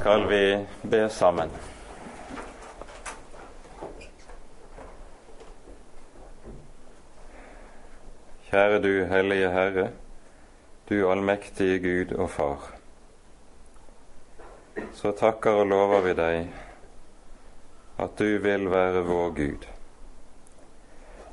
[0.00, 1.50] skal vi be sammen.
[8.48, 9.84] Kjære du hellige Herre,
[10.88, 12.64] du allmektige Gud og Far.
[14.96, 16.48] Så takker og lover vi deg
[18.00, 19.68] at du vil være vår Gud.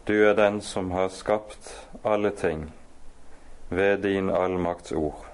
[0.07, 1.71] Du er den som har skapt
[2.03, 2.67] alle ting
[3.69, 5.26] ved din allmakts ord.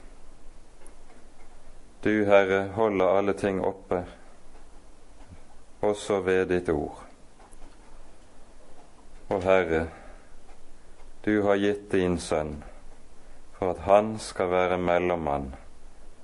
[2.03, 4.01] Du, Herre, holder alle ting oppe,
[5.79, 6.97] også ved ditt ord.
[9.31, 9.85] Og Herre,
[11.23, 12.57] du har gitt din sønn
[13.55, 15.53] for at han skal være mellommann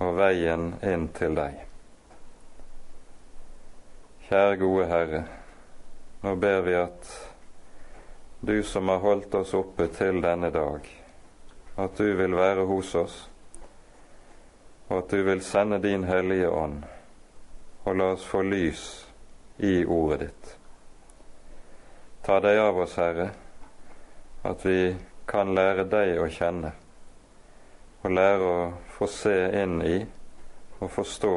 [0.04, 1.64] og veien inn til deg.
[4.28, 5.26] Kjære gode Herre,
[6.28, 7.16] nå ber vi at
[8.44, 10.84] du som har holdt oss oppe til denne dag,
[11.80, 13.29] at du vil være hos oss,
[14.90, 16.82] og at du vil sende din Hellige Ånd
[17.84, 18.84] og la oss få lys
[19.58, 20.50] i ordet ditt.
[22.26, 23.30] Ta deg av oss, Herre,
[24.44, 24.96] at vi
[25.30, 26.74] kan lære deg å kjenne,
[28.02, 28.60] og lære å
[28.98, 29.98] få se inn i
[30.80, 31.34] og forstå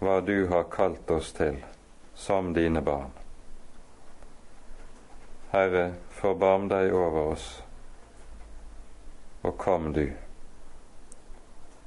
[0.00, 1.60] hva du har kalt oss til
[2.14, 3.12] som dine barn.
[5.50, 7.46] Herre, forbarm deg over oss,
[9.42, 10.06] og kom du.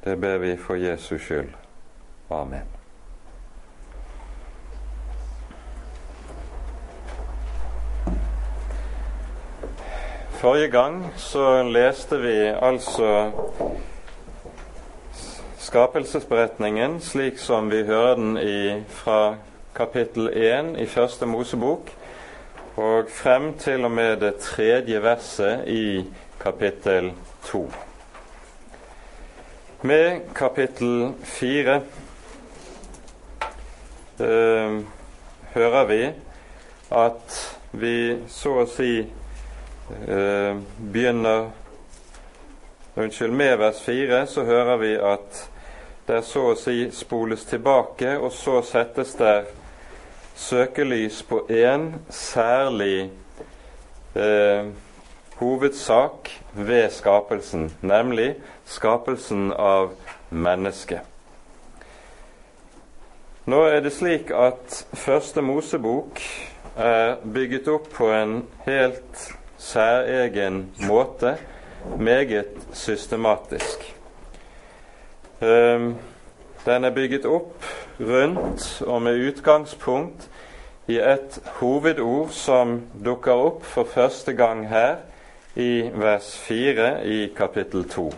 [0.04, 1.50] Det ber vi for Jesus skyld.
[2.30, 2.68] Amen.
[10.30, 13.32] Forrige gang så leste vi altså
[15.58, 19.36] skapelsesberetningen slik som vi hører den i, fra
[19.76, 21.94] kapittel 1 i Første Mosebok
[22.76, 26.04] og frem til og med det tredje verset i
[26.44, 27.12] kapittel
[27.44, 27.66] 2.
[29.86, 31.81] Med kapittel 4
[34.20, 34.80] eh,
[35.53, 36.06] hører vi
[36.92, 37.36] at
[37.72, 37.98] vi
[38.31, 41.49] så å si eh, begynner
[42.95, 45.42] Unnskyld, med vers 4 så hører vi at
[46.08, 49.52] det så å si spoles tilbake, og så settes der
[50.39, 53.10] søkelys på én særlig
[54.15, 54.71] eh,
[55.39, 58.36] hovedsak ved skapelsen, nemlig
[58.66, 59.92] skapelsen av
[60.30, 61.02] mennesket.
[63.45, 66.21] Nå er det slik at Første Mosebok
[66.80, 69.26] er bygget opp på en helt
[69.60, 71.36] særegen måte,
[72.00, 73.83] meget systematisk.
[75.42, 75.95] Ehm,
[76.65, 77.65] den er bygget opp
[78.00, 80.30] rundt og med utgangspunkt
[80.88, 85.04] i et hovedord som dukker opp for første gang her
[85.55, 88.14] i vers 4 i kapittel 2.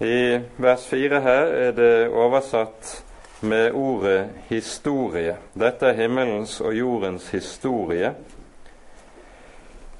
[0.00, 3.04] I vers 4 her er det oversatt
[3.40, 5.36] med ordet 'historie'.
[5.54, 8.14] Dette er himmelens og jordens historie.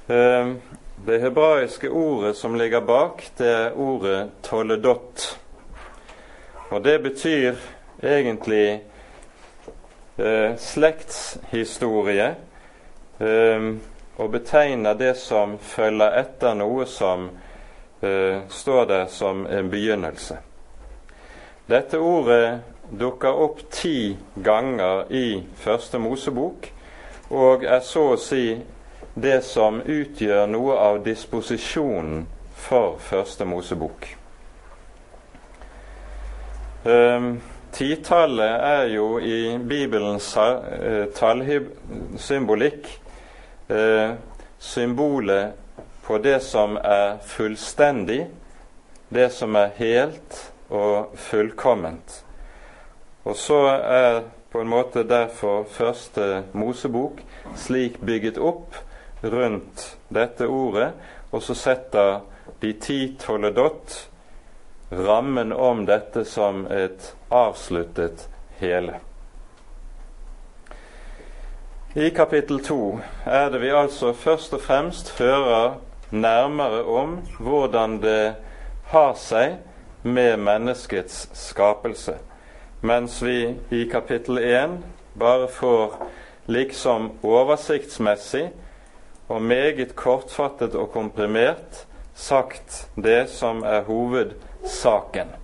[0.09, 0.61] Ehm,
[1.07, 5.39] det hebraiske ordet som ligger bak, det er ordet 'toledot'.
[6.71, 7.55] Og det betyr
[8.03, 8.83] egentlig
[10.19, 12.35] eh, slektshistorie
[13.21, 13.75] eh,
[14.21, 17.31] og betegner det som følger etter noe som
[18.05, 20.37] eh, står der som en begynnelse.
[21.71, 22.61] Dette ordet
[22.91, 26.69] dukker opp ti ganger i Første Mosebok
[27.31, 28.59] og er så å si
[29.15, 32.27] det som utgjør noe av disposisjonen
[32.61, 34.09] for Første Mosebok.
[36.85, 37.41] Um,
[37.73, 42.89] Titallet er jo i Bibelens uh, tallsymbolikk
[43.71, 44.15] uh,
[44.59, 45.53] symbolet
[46.07, 48.27] på det som er fullstendig,
[49.09, 52.25] det som er helt og fullkomment.
[53.25, 57.21] Og så er på en måte derfor første Mosebok
[57.57, 58.75] slik bygget opp
[59.23, 60.91] rundt dette ordet,
[61.31, 62.21] og så setter
[62.61, 64.09] de ti toledott
[64.91, 68.27] rammen om dette som et avsluttet
[68.59, 68.99] hele.
[71.95, 75.73] I kapittel to er det vi altså først og fremst hører
[76.11, 78.35] nærmere om hvordan det
[78.93, 79.57] har seg
[80.07, 82.15] med menneskets skapelse,
[82.87, 84.79] mens vi i kapittel én
[85.19, 85.99] bare får
[86.47, 88.53] liksom oversiktsmessig
[89.29, 95.35] og meget kortfattet og komprimert sagt det som er hovedsaken.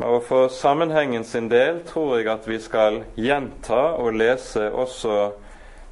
[0.00, 5.32] Og For sammenhengen sin del tror jeg at vi skal gjenta og lese også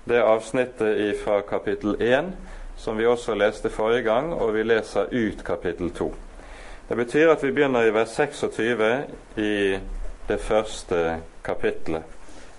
[0.09, 2.33] det avsnittet fra kapittel 1
[2.79, 6.15] som vi også leste forrige gang, og vi leser ut kapittel 2.
[6.89, 9.05] Det betyr at vi begynner i vers 26
[9.37, 9.79] i
[10.29, 12.03] det første kapitlet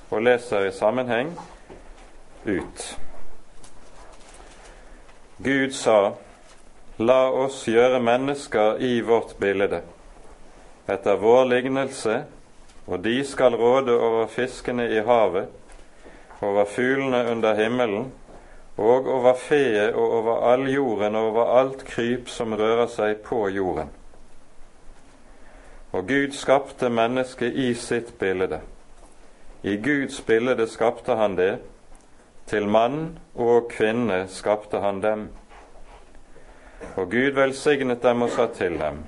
[0.09, 1.31] og leser i sammenheng
[2.45, 2.97] ut.
[5.43, 6.11] Gud sa,
[6.99, 9.81] La oss gjøre mennesker i vårt bilde,
[10.89, 12.24] etter vår lignelse,
[12.89, 15.47] og de skal råde over fiskene i havet,
[16.41, 18.12] over fuglene under himmelen,
[18.80, 23.41] og over feet og over all jorden og over alt kryp som rører seg på
[23.51, 23.91] jorden.
[25.91, 28.62] Og Gud skapte mennesket i sitt bilde.
[29.63, 31.57] I Guds bilde skapte han det,
[32.47, 35.27] til mann og kvinne skapte han dem.
[36.95, 39.03] Og Gud velsignet dem og sa til dem,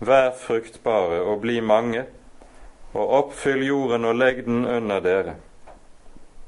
[0.00, 2.06] Vær fruktbare og bli mange,
[2.94, 5.34] og oppfyll jorden og legg den under dere.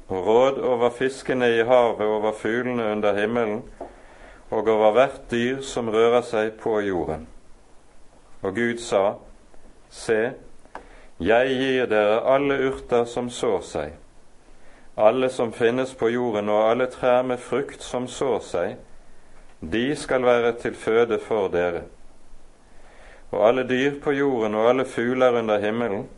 [0.08, 3.62] Og råd over fiskene i havet, over fuglene under himmelen,
[4.50, 7.28] og over hvert dyr som rører seg på jorden.
[8.42, 9.14] Og Gud sa,
[9.92, 10.32] Se,
[11.20, 13.90] jeg gir dere alle urter som sår seg,
[14.96, 18.76] alle som finnes på jorden, og alle trær med frukt som sår seg,
[19.60, 21.84] de skal være til føde for dere.
[23.32, 26.08] Og alle dyr på jorden og alle fugler under himmelen,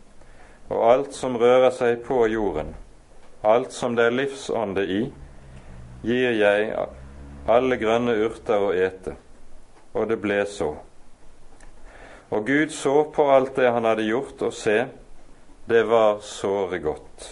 [0.69, 2.73] og alt som rører seg på jorden,
[3.45, 5.01] alt som det er livsånde i,
[6.05, 6.73] gir jeg
[7.47, 9.15] alle grønne urter å ete.
[9.95, 10.73] Og det ble så.
[12.33, 14.79] Og Gud så på alt det han hadde gjort, og se,
[15.69, 17.29] det var såre godt.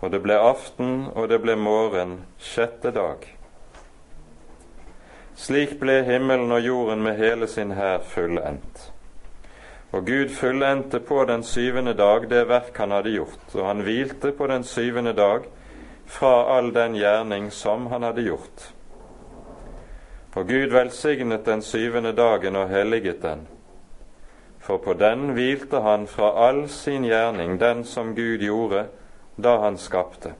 [0.00, 3.26] Og det ble aften, og det ble morgen, sjette dag.
[5.34, 8.90] Slik ble himmelen og jorden med hele sin hær fullendt.
[9.94, 14.32] Og Gud fullendte på den syvende dag det verk han hadde gjort, og han hvilte
[14.32, 15.46] på den syvende dag
[16.06, 18.68] fra all den gjerning som han hadde gjort.
[20.34, 23.46] Og Gud velsignet den syvende dagen og helliget den,
[24.58, 28.86] for på den hvilte han fra all sin gjerning, den som Gud gjorde
[29.36, 30.34] da han skapte.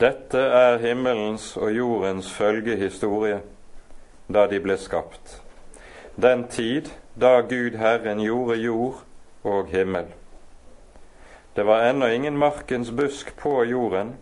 [0.00, 3.40] Dette er himmelens og jordens følgehistorie
[4.30, 5.36] da de ble skapt,
[6.16, 6.88] den tid
[7.20, 9.04] da Gud Herren gjorde jord
[9.44, 10.08] og himmel.
[11.56, 14.14] Det var ennå ingen markens busk på jorden,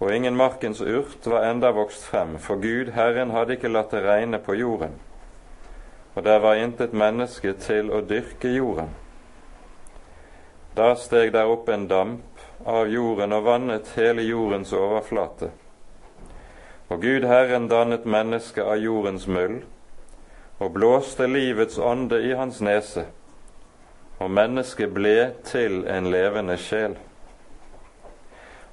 [0.00, 4.04] og ingen markens urt var enda vokst frem, for Gud Herren hadde ikke latt det
[4.04, 4.98] regne på jorden
[6.18, 8.88] og der var intet menneske til å dyrke jorden.
[10.74, 15.50] Da steg der opp en damp av jorden og vannet hele jordens overflate.
[16.88, 19.60] Og Gud Herren dannet mennesket av jordens møll
[20.58, 23.04] og blåste livets ånde i hans nese,
[24.18, 26.96] og mennesket ble til en levende sjel.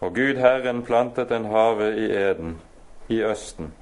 [0.01, 2.59] Og Gud Herren plantet en have i Eden,
[3.07, 3.73] i Østen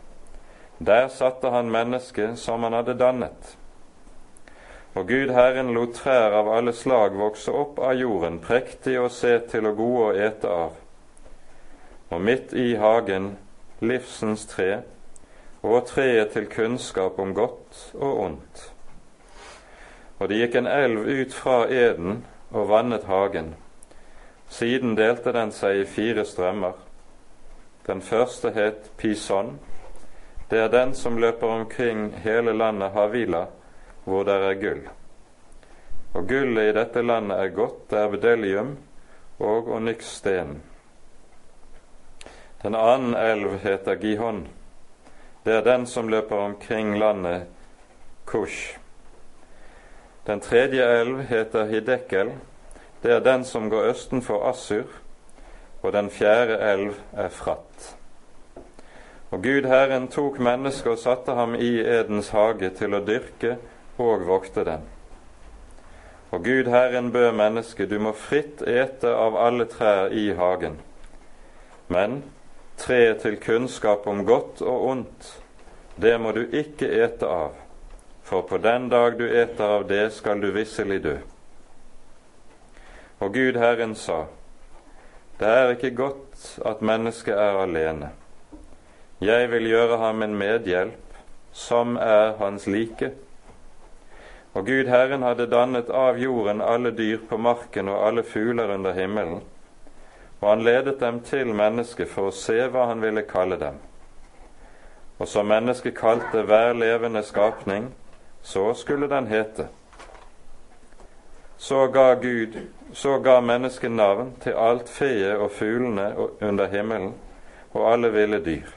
[0.85, 3.57] der satte han mennesket som han hadde dannet.
[4.93, 9.39] Og Gud Herren lot trær av alle slag vokse opp av jorden, prektige å se
[9.49, 10.75] til og gode å ete av.
[12.13, 13.31] Og midt i hagen
[13.81, 14.83] livsens tre
[15.63, 18.63] og treet til kunnskap om godt og ondt.
[20.19, 23.55] Og det gikk en elv ut fra Eden og vannet hagen.
[24.49, 26.77] Siden delte den seg i fire strømmer.
[27.87, 29.57] Den første het Pison,
[30.51, 33.47] det er den som løper omkring hele landet Havila,
[34.05, 34.83] hvor det er gull.
[36.13, 38.75] Og gullet i dette landet er godt, det er bedelium
[39.39, 40.61] og onyxsten.
[42.63, 44.47] Den annen elv heter Gihon.
[45.45, 47.47] Det er den som løper omkring landet
[48.25, 48.77] Kush.
[50.27, 52.31] Den tredje elv heter Hidekel.
[53.03, 54.87] Det er den som går østen for Assur.
[55.81, 57.97] Og den fjerde elv er Fratt.
[59.31, 63.57] Og Gud Herren tok mennesket og satte ham i Edens hage til å dyrke
[63.97, 64.85] og vokte den.
[66.33, 70.79] Og Gud Herren bød mennesket, du må fritt ete av alle trær i hagen.
[71.93, 72.23] Men
[72.81, 75.27] treet til kunnskap om godt og ondt,
[75.95, 77.53] det må du ikke ete av,
[78.25, 81.17] for på den dag du eter av det, skal du visselig dø.
[83.21, 84.25] Og Gud Herren sa,
[85.37, 88.09] det er ikke godt at mennesket er alene.
[89.21, 91.19] Jeg vil gjøre ham en medhjelp,
[91.53, 93.11] som er hans like.
[94.53, 98.93] Og Gud Herren hadde dannet av jorden alle dyr på marken og alle fugler under
[98.93, 99.41] himmelen,
[100.41, 103.79] og han ledet dem til mennesket for å se hva han ville kalle dem.
[105.17, 107.89] Og som mennesket kalte hver levende skapning,
[108.43, 109.67] så skulle den hete.
[111.57, 112.59] Så ga Gud,
[112.93, 117.13] så ga mennesket navn til alt feet og fuglene under himmelen
[117.73, 118.73] og alle ville dyr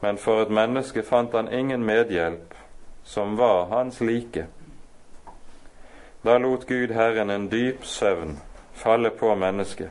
[0.00, 2.54] men for et menneske fant han ingen medhjelp
[3.06, 4.46] som var hans like.
[6.22, 8.40] Da lot Gud Herren en dyp søvn
[8.74, 9.90] falle på mennesket,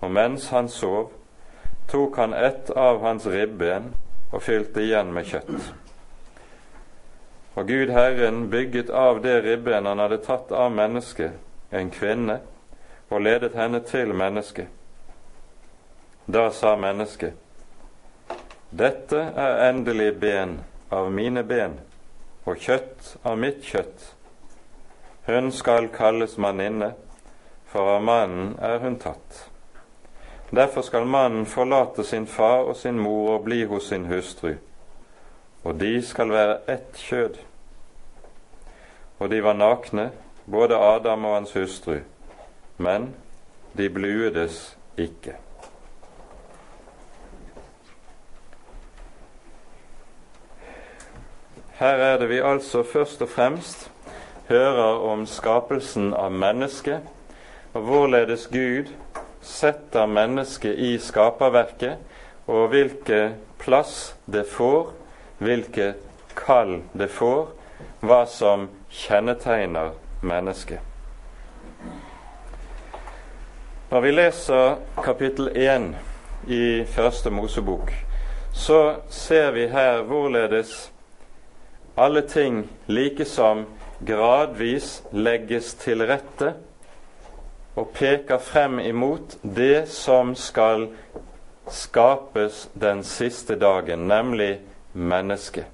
[0.00, 1.08] og mens han sov,
[1.88, 3.94] tok han ett av hans ribben
[4.32, 5.72] og fylte igjen med kjøtt.
[7.56, 11.32] Og Gud Herren bygget av det ribben han hadde tatt av mennesket,
[11.72, 12.40] en kvinne,
[13.08, 14.68] og ledet henne til mennesket.
[16.28, 17.32] Da sa mennesket,
[18.70, 20.58] Dette er endelig ben
[20.92, 21.78] av mine ben
[22.48, 24.12] og kjøtt av mitt kjøtt.
[25.28, 26.94] Hun skal kalles manninne,
[27.68, 29.44] for av mannen er hun tatt.
[30.50, 34.54] Derfor skal mannen forlate sin far og sin mor og bli hos sin hustru,
[35.64, 37.36] og de skal være ett kjød.
[39.18, 40.10] Og de var nakne,
[40.46, 41.98] både Adam og hans hustru,
[42.78, 43.12] men
[43.76, 45.36] de bluedes ikke.
[51.78, 53.90] Her er det vi altså først og fremst
[54.48, 57.04] hører om skapelsen av mennesket,
[57.74, 58.90] og hvorledes Gud
[59.42, 62.00] setter mennesket i skaperverket,
[62.50, 64.90] og hvilken plass det får,
[65.38, 65.92] hvilke
[66.34, 67.46] kall det får,
[68.02, 69.94] hva som kjennetegner
[70.26, 70.82] mennesket.
[73.90, 75.90] Når vi leser kapittel 1
[76.50, 77.94] i Første Mosebok,
[78.52, 80.88] så ser vi her hvorledes
[81.98, 83.64] alle ting likesom
[84.06, 86.52] gradvis legges til rette
[87.78, 90.88] og peker frem imot det som skal
[91.68, 94.60] skapes den siste dagen, nemlig
[94.92, 95.66] mennesket.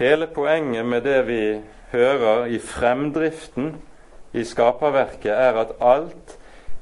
[0.00, 1.60] Hele poenget med det vi
[1.92, 3.74] hører i fremdriften
[4.32, 6.36] i skaperverket, er at alt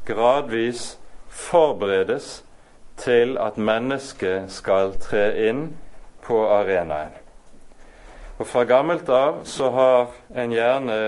[0.06, 0.98] gradvis
[1.28, 2.44] forberedes
[2.96, 5.64] til at mennesket skal tre inn
[6.22, 7.27] på arenaen.
[8.38, 10.98] Og Fra gammelt av så har en gjerne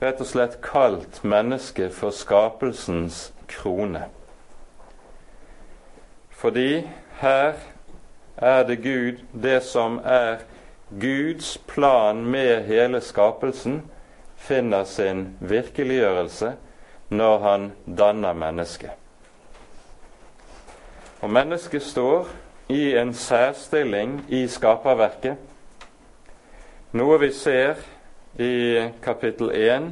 [0.00, 4.08] rett og slett kalt mennesket for skapelsens krone.
[6.30, 6.88] Fordi
[7.20, 7.60] her
[8.36, 10.42] er det Gud, det som er
[10.90, 13.82] Guds plan med hele skapelsen,
[14.36, 16.54] finner sin virkeliggjørelse
[17.10, 18.90] når han danner mennesket.
[21.20, 22.26] Og mennesket står
[22.72, 25.36] i en særstilling i skaperverket,
[26.92, 27.78] noe vi ser
[28.40, 29.90] i kapittel 1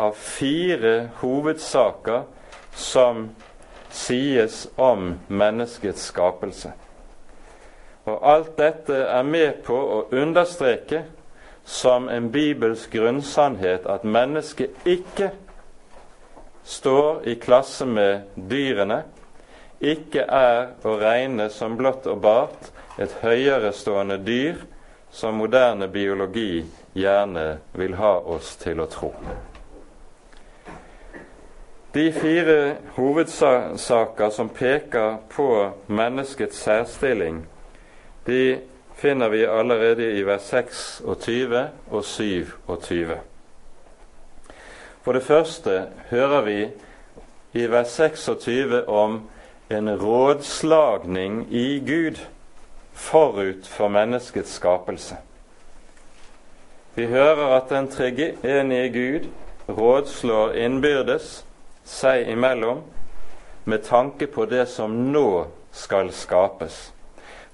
[0.00, 2.22] av fire hovedsaker
[2.74, 3.26] som
[3.92, 6.72] sies om menneskets skapelse.
[8.08, 11.04] Og alt dette er med på å understreke
[11.64, 15.30] som en bibelsk grunnsannhet at mennesket ikke
[16.64, 19.02] står i klasse med dyrene,
[19.80, 24.60] ikke er å regne som blått og bart et høyerestående dyr
[25.10, 29.12] som moderne biologi gjerne vil ha oss til å tro.
[31.92, 35.48] De fire hovedsaker som peker på
[35.86, 37.42] menneskets særstilling,
[38.26, 38.60] de
[38.94, 43.16] finner vi allerede i vers 26 og 27.
[45.02, 46.60] For det første hører vi
[47.58, 49.22] i vers 26 om
[49.70, 52.20] en rådslagning i Gud
[53.00, 55.16] forut for menneskets skapelse.
[56.94, 59.28] Vi hører at den treenige Gud
[59.68, 61.44] rådslår innbyrdes
[61.86, 62.82] seg imellom
[63.64, 66.90] med tanke på det som nå skal skapes.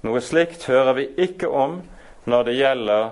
[0.02, 1.80] Noe slikt hører vi ikke om
[2.24, 3.08] når det gjelder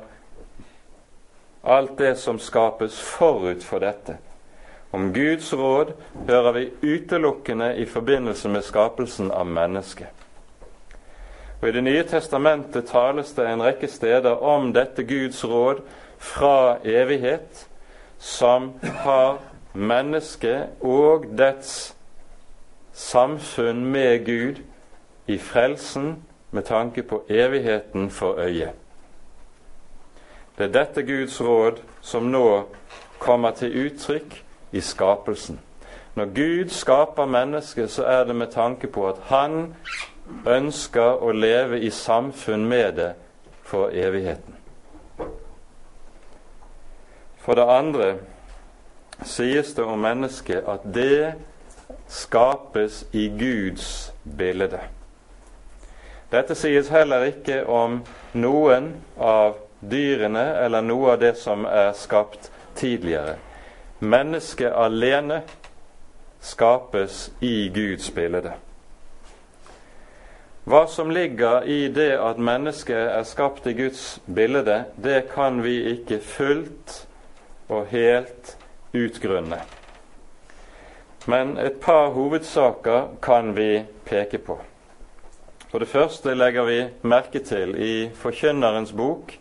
[1.64, 4.18] alt det som skapes forut for dette.
[4.94, 5.94] Om Guds råd
[6.28, 10.23] hører vi utelukkende i forbindelse med skapelsen av mennesket.
[11.64, 15.78] Og I Det nye testamentet tales det en rekke steder om dette Guds råd
[16.20, 17.62] fra evighet,
[18.18, 19.38] som har
[19.72, 21.94] mennesket og dets
[22.92, 24.60] samfunn med Gud
[25.26, 26.18] i frelsen
[26.50, 28.76] med tanke på evigheten for øyet.
[30.58, 32.64] Det er dette Guds råd som nå
[33.18, 34.42] kommer til uttrykk
[34.72, 35.60] i skapelsen.
[36.14, 39.74] Når Gud skaper mennesket, så er det med tanke på at han
[40.46, 43.12] ønsker å leve i samfunn med det
[43.62, 44.56] for evigheten.
[47.44, 48.14] For det andre
[49.24, 51.34] sies det om mennesket at det
[52.08, 54.80] skapes i Guds bilde.
[56.32, 58.00] Dette sies heller ikke om
[58.32, 63.36] noen av dyrene eller noe av det som er skapt tidligere.
[64.00, 65.42] Mennesket alene
[66.40, 68.56] skapes i Guds bilde.
[70.64, 75.74] Hva som ligger i det at mennesket er skapt i Guds bilde, det kan vi
[75.90, 76.94] ikke fullt
[77.68, 78.54] og helt
[78.96, 79.58] utgrunne.
[81.28, 84.56] Men et par hovedsaker kan vi peke på.
[85.68, 89.34] For det første legger vi merke til i Forkynnerens bok,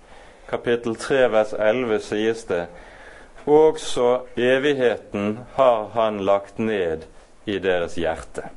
[0.50, 2.65] kapittel 3 vers 11, sies det
[3.46, 7.08] også evigheten har han lagt ned
[7.46, 8.48] i deres hjerte.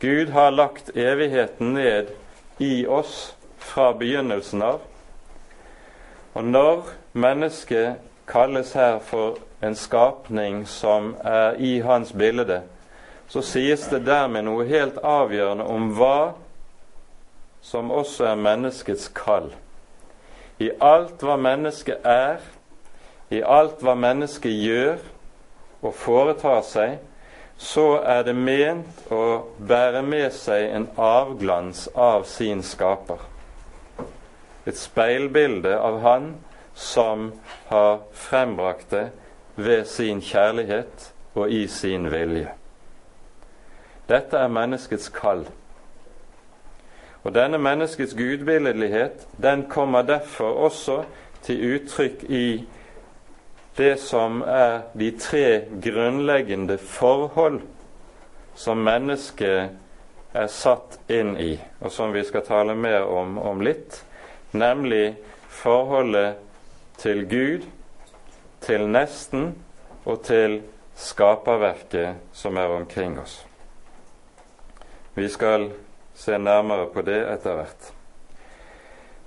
[0.00, 2.06] Gud har lagt evigheten ned
[2.58, 4.80] i oss fra begynnelsen av.
[6.34, 12.62] Og når mennesket kalles her for en skapning som er i hans bilde,
[13.28, 16.34] så sies det dermed noe helt avgjørende om hva
[17.64, 19.48] som også er menneskets kall.
[20.60, 22.42] I alt hva mennesket er,
[23.32, 25.00] i alt hva mennesket gjør
[25.82, 26.98] og foretar seg,
[27.58, 33.20] så er det ment å bære med seg en avglans av sin skaper.
[34.66, 36.34] Et speilbilde av Han
[36.74, 37.32] som
[37.68, 39.08] har frembrakt det
[39.56, 42.50] ved sin kjærlighet og i sin vilje.
[44.08, 45.46] Dette er menneskets kall.
[47.24, 51.04] Og denne menneskets gudbilledlighet den kommer derfor også
[51.42, 52.46] til uttrykk i
[53.76, 57.60] det som er de tre grunnleggende forhold
[58.54, 64.00] som mennesket er satt inn i, og som vi skal tale mer om om litt,
[64.54, 65.16] nemlig
[65.50, 66.38] forholdet
[66.98, 67.66] til Gud,
[68.62, 69.52] til nesten
[70.04, 70.60] og til
[70.96, 73.42] skaperverket som er omkring oss.
[75.14, 75.70] Vi skal
[76.14, 77.90] se nærmere på det etter hvert.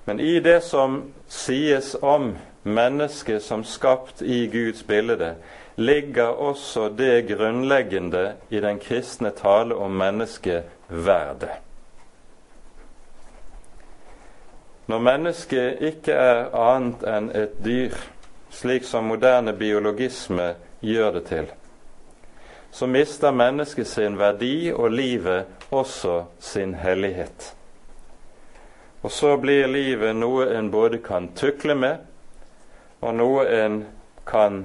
[0.08, 2.34] Men i det som sies om
[2.68, 5.36] mennesket som skapt i Guds bilde,
[5.76, 11.50] ligger også det grunnleggende i den kristne tale om menneskeverdet.
[14.88, 17.96] Når mennesket ikke er annet enn et dyr,
[18.50, 21.50] slik som moderne biologisme gjør det til,
[22.72, 27.54] så mister mennesket sin verdi og livet også sin hellighet.
[29.04, 32.00] Og så blir livet noe en både kan tukle med,
[33.02, 33.86] og noe en
[34.28, 34.64] kan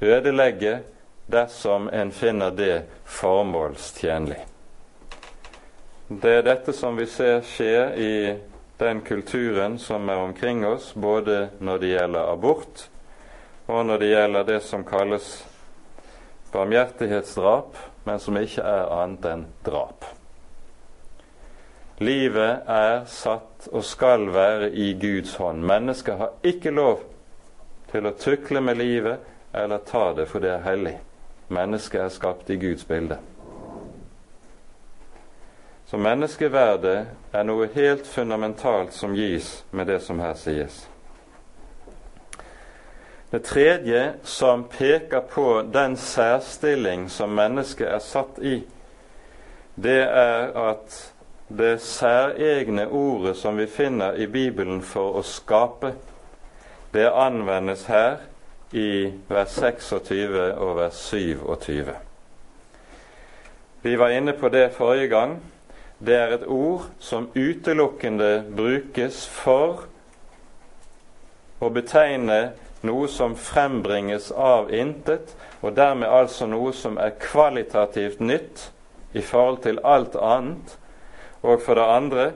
[0.00, 0.80] ødelegge
[1.32, 4.40] dersom en finner det formålstjenlig.
[6.08, 8.14] Det er dette som vi ser skje i
[8.82, 12.88] den kulturen som er omkring oss, både når det gjelder abort,
[13.66, 15.28] og når det gjelder det som kalles
[16.52, 20.04] barmhjertighetsdrap, men som ikke er annet enn drap.
[22.02, 25.62] Livet er satt og skal være i Guds hånd.
[25.62, 27.04] Mennesket har ikke lov
[27.92, 29.20] til å tukle med livet
[29.52, 30.96] eller ta det for det er hellig.
[31.52, 33.18] Mennesket er skapt i Guds bilde.
[35.84, 40.86] Så menneskeverdet er noe helt fundamentalt som gis med det som her sies.
[43.32, 48.62] Det tredje som peker på den særstilling som mennesket er satt i,
[49.76, 50.96] det er at
[51.48, 55.92] det særegne ordet som vi finner i Bibelen for å skape,
[56.92, 58.16] det anvendes her
[58.72, 61.94] i vers 26 og vers 27.
[63.82, 65.42] Vi var inne på det forrige gang.
[66.06, 69.86] Det er et ord som utelukkende brukes for
[71.62, 72.52] å betegne
[72.82, 78.70] noe som frembringes av intet, og dermed altså noe som er kvalitativt nytt
[79.14, 80.78] i forhold til alt annet.
[81.42, 82.32] Og for det andre,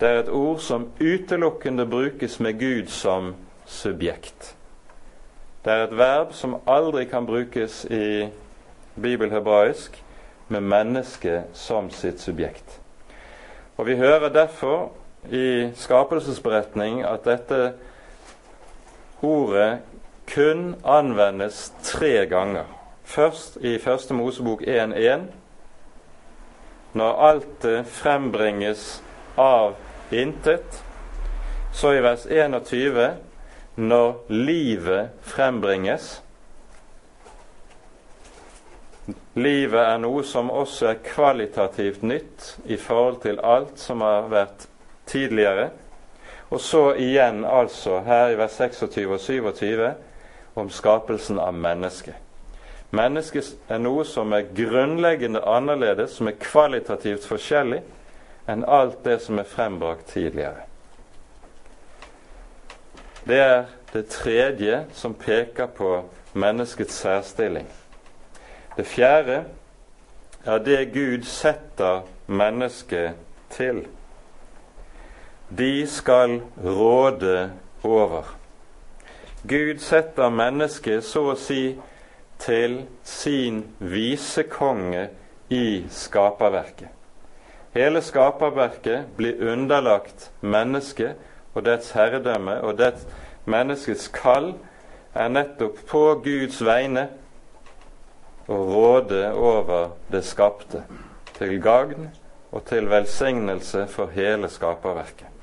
[0.00, 3.34] det er et ord som utelukkende brukes med Gud som
[3.68, 4.54] subjekt.
[5.64, 8.28] Det er et verb som aldri kan brukes i
[8.96, 10.02] bibelhebraisk
[10.48, 12.80] med mennesket som sitt subjekt.
[13.76, 14.90] Og Vi hører derfor
[15.30, 17.72] i skapelsesberetning at dette
[19.22, 19.78] ordet
[20.34, 22.64] kun anvendes tre ganger.
[23.04, 25.20] Først i Første Mosebok 1.1,
[26.92, 29.02] når alt frembringes
[29.36, 29.74] av
[30.10, 30.84] intet.
[31.72, 33.27] Så i vers 21
[33.78, 36.22] når livet frembringes.
[39.38, 44.66] Livet er noe som også er kvalitativt nytt i forhold til alt som har vært
[45.06, 45.68] tidligere.
[46.50, 49.84] Og så igjen altså her i vers 26 og 27
[50.58, 52.16] om skapelsen av mennesket.
[52.90, 57.82] Mennesket er noe som er grunnleggende annerledes, som er kvalitativt forskjellig
[58.48, 60.67] enn alt det som er frembrakt tidligere.
[63.26, 67.66] Det er det tredje som peker på menneskets særstilling.
[68.76, 69.44] Det fjerde
[70.44, 73.16] er det Gud setter mennesket
[73.50, 73.86] til.
[75.58, 77.50] De skal råde
[77.82, 78.36] over.
[79.48, 81.78] Gud setter mennesket så å si
[82.38, 85.08] til sin visekonge
[85.50, 86.88] i skaperverket.
[87.74, 91.16] Hele skaperverket blir underlagt mennesket
[91.58, 93.06] og dets herredømme, og dets
[93.50, 94.52] menneskets kall
[95.14, 97.08] er nettopp på Guds vegne
[98.48, 100.84] å råde over det skapte,
[101.38, 102.08] til gagn
[102.52, 105.34] og til velsignelse for hele skaperverket.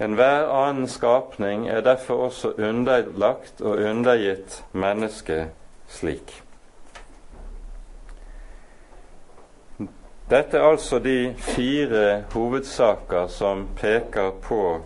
[0.00, 5.50] Enhver annen skapning er derfor også underlagt og undergitt mennesket
[5.92, 6.38] slik.
[10.30, 14.80] Dette er altså de fire hovedsaker som peker på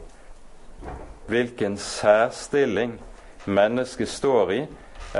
[1.28, 2.94] hvilken særstilling
[3.44, 4.60] mennesket står i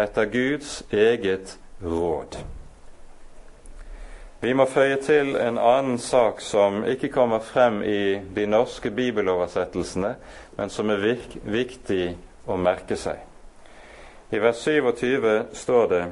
[0.01, 2.39] etter Guds eget råd.
[4.41, 10.15] Vi må føye til en annen sak som ikke kommer frem i de norske bibeloversettelsene,
[10.57, 11.05] men som er
[11.45, 12.17] viktig
[12.49, 13.21] å merke seg.
[14.33, 16.05] I vers 27 står det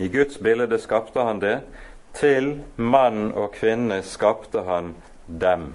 [0.00, 1.58] i Guds bilde skapte han det,
[2.14, 4.94] til mann og kvinne skapte han
[5.26, 5.72] dem.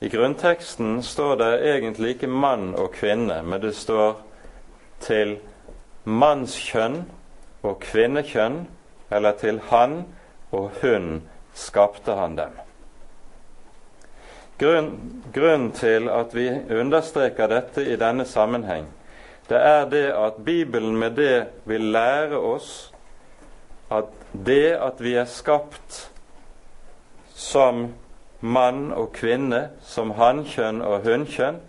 [0.00, 4.20] I grunnteksten står det egentlig ikke mann og kvinne, men det står
[5.04, 5.36] til
[6.04, 7.02] mannskjønn
[7.62, 8.62] og kvinnekjønn
[9.10, 10.02] eller til han
[10.56, 11.20] og hun
[11.54, 12.56] skapte han dem.
[14.60, 16.48] Grunnen grunn til at vi
[16.80, 18.88] understreker dette i denne sammenheng,
[19.48, 22.92] det er det at Bibelen med det vil lære oss
[23.90, 26.10] at det at vi er skapt
[27.34, 27.88] som
[28.40, 31.60] mann og kvinne, som hannkjønn og hunnkjønn,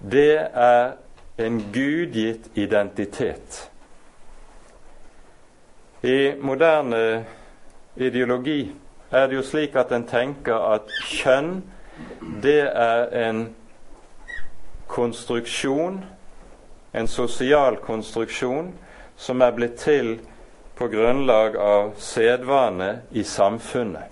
[0.00, 0.92] det er
[1.40, 3.70] en gudgitt identitet.
[6.02, 7.24] I moderne
[7.96, 8.72] ideologi
[9.10, 11.60] er det jo slik at en tenker at kjønn,
[12.42, 13.42] det er en
[14.88, 16.00] konstruksjon,
[16.94, 18.72] en sosial konstruksjon,
[19.16, 20.16] som er blitt til
[20.80, 24.08] på grunnlag av sedvane i samfunnet.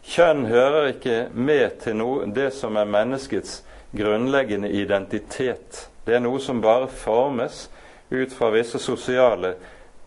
[0.00, 3.58] Kjønn hører ikke med til noe, det som er menneskets
[3.92, 5.82] grunnleggende identitet.
[6.06, 7.66] Det er noe som bare formes
[8.08, 9.50] ut fra visse sosiale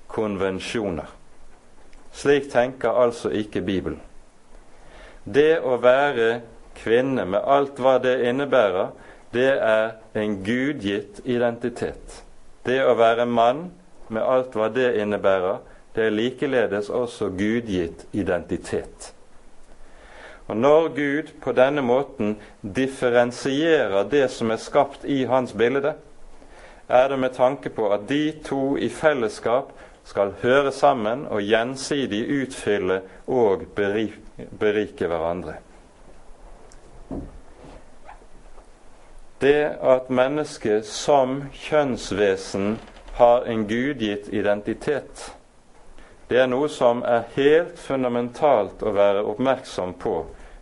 [0.09, 1.11] konvensjoner.
[2.09, 3.99] Slik tenker altså ikke Bibelen.
[5.29, 6.39] Det å være
[6.81, 8.89] kvinne med alt hva det innebærer,
[9.29, 12.23] det er en gudgitt identitet.
[12.65, 13.61] Det å være mann
[14.11, 15.61] med alt hva det innebærer,
[15.95, 19.13] det er likeledes også gudgitt identitet.
[20.47, 25.93] Og Når Gud på denne måten differensierer det som er skapt i hans bilde,
[26.89, 29.71] er det med tanke på at de to i fellesskap
[30.03, 35.53] skal høre sammen og gjensidig utfylle og berike hverandre.
[39.41, 42.75] Det at mennesket som kjønnsvesen
[43.17, 45.31] har en gudgitt identitet,
[46.31, 50.13] det er noe som er helt fundamentalt å være oppmerksom på.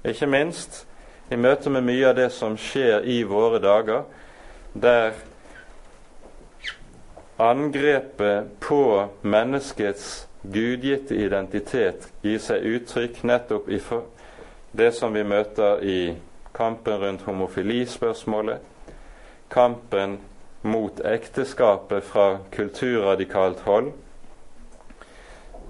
[0.01, 0.85] Ikke minst
[1.29, 4.07] i møte med mye av det som skjer i våre dager,
[4.73, 5.13] der
[7.39, 13.79] Angrepet på menneskets gudgitte identitet gir seg uttrykk nettopp i
[14.75, 15.99] det som vi møter i
[16.51, 18.59] kampen rundt homofilispørsmålet,
[19.47, 20.17] kampen
[20.61, 23.91] mot ekteskapet fra kulturradikalt hold,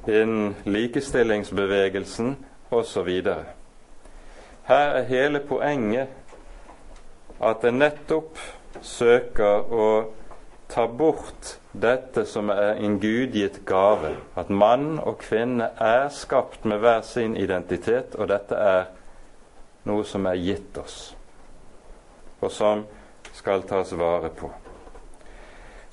[0.07, 2.35] innen likestillingsbevegelsen
[2.69, 3.09] osv.
[4.63, 6.07] Her er hele poenget
[7.41, 8.39] at en nettopp
[8.81, 9.89] søker å
[10.69, 16.81] ta bort dette som er en gudgitt gave, at mann og kvinne er skapt med
[16.83, 18.89] hver sin identitet, og dette er
[19.89, 20.97] noe som er gitt oss,
[22.41, 22.85] og som
[23.33, 24.51] skal tas vare på.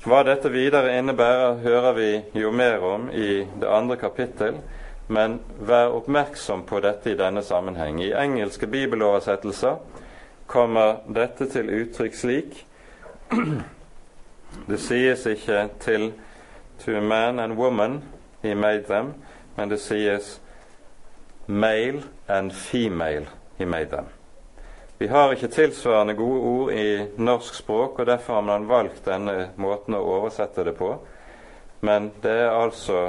[0.06, 4.60] Hva dette videre innebærer, hører vi jo mer om i det andre kapittel,
[5.10, 7.98] men vær oppmerksom på dette i denne sammenheng.
[7.98, 9.80] I engelske bibeloversettelser
[10.46, 12.60] kommer dette til uttrykk slik
[14.70, 16.12] det sies ikke til
[16.78, 18.02] 'to man and woman
[18.42, 19.14] he made them',
[19.56, 20.40] men det sies
[21.48, 23.26] 'male and female
[23.58, 24.15] he made them'.
[24.98, 29.50] Vi har ikke tilsvarende gode ord i norsk språk, og derfor har man valgt denne
[29.60, 30.94] måten å oversette det på.
[31.84, 33.02] Men det er altså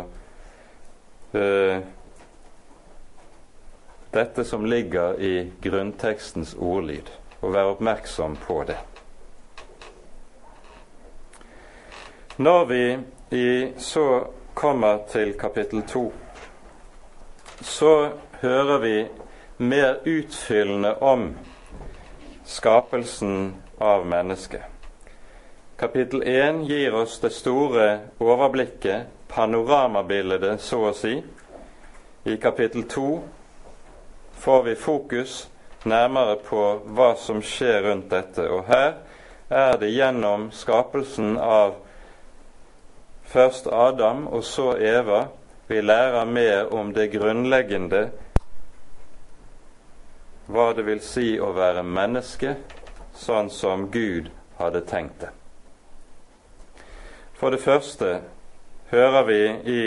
[1.31, 1.79] uh,
[4.11, 7.07] dette som ligger i grunntekstens ordlyd,
[7.39, 8.77] og vær oppmerksom på det.
[12.37, 12.83] Når vi
[13.31, 13.47] i,
[13.79, 16.09] så kommer til kapittel to,
[17.63, 18.09] så
[18.43, 18.97] hører vi
[19.57, 21.31] mer utfyllende om
[22.47, 24.61] skapelsen av mennesket.
[25.77, 31.19] Kapittel 1 gir oss det store overblikket, panoramabildet, så å si.
[32.23, 33.19] I kapittel 2
[34.39, 35.35] får vi fokus
[35.83, 36.63] nærmere på
[36.95, 38.47] hva som skjer rundt dette.
[38.49, 38.95] Og her
[39.49, 41.75] er det gjennom skapelsen av
[43.27, 45.27] først Adam og så Eva
[45.67, 48.07] vi lærer mer om det grunnleggende,
[50.47, 52.55] hva det vil si å være menneske,
[53.17, 54.29] sånn som Gud
[54.59, 55.33] hadde tenkt det.
[57.37, 58.21] For det første
[58.89, 59.83] hører vi i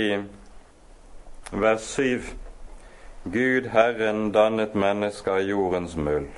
[1.51, 2.29] vers 7
[3.33, 6.31] Gud Herren dannet mennesket av jordens muld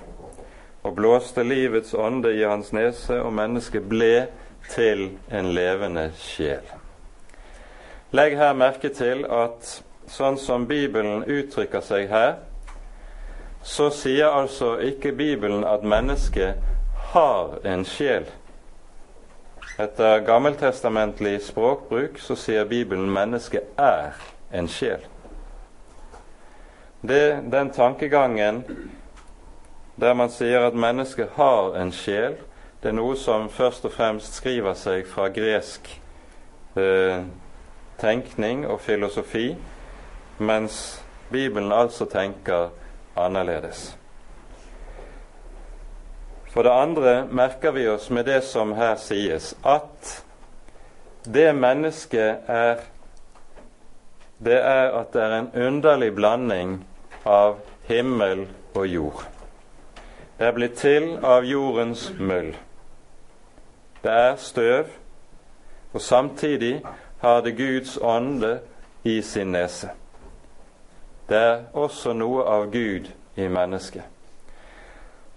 [0.82, 4.26] og blåste livets ånde i hans nese, og mennesket ble
[4.72, 6.64] til en levende sjel.
[8.10, 9.76] Legg her merke til at
[10.10, 12.34] sånn som Bibelen uttrykker seg her,
[13.62, 16.54] så sier altså ikke Bibelen at mennesket
[17.12, 18.26] har en sjel.
[19.80, 24.18] Etter gammeltestamentlig språkbruk så sier Bibelen mennesket er
[24.52, 25.00] en sjel.
[27.02, 28.64] Det, den tankegangen
[30.00, 32.36] der man sier at mennesket har en sjel,
[32.82, 35.88] det er noe som først og fremst skriver seg fra gresk
[36.76, 37.22] eh,
[38.00, 39.52] tenkning og filosofi,
[40.38, 40.78] mens
[41.30, 42.72] Bibelen altså tenker
[43.16, 43.96] annerledes.
[46.52, 50.24] For det andre merker vi oss med det som her sies, at
[51.24, 52.88] det mennesket er
[54.42, 56.84] Det er at det er en underlig blanding
[57.24, 59.20] av himmel og jord.
[60.38, 62.50] Det er blitt til av jordens møll.
[64.02, 64.90] Det er støv,
[65.92, 66.82] og samtidig
[67.20, 68.58] har det Guds ånde
[69.04, 69.90] i sin nese.
[71.28, 74.04] Det er også noe av Gud i mennesket.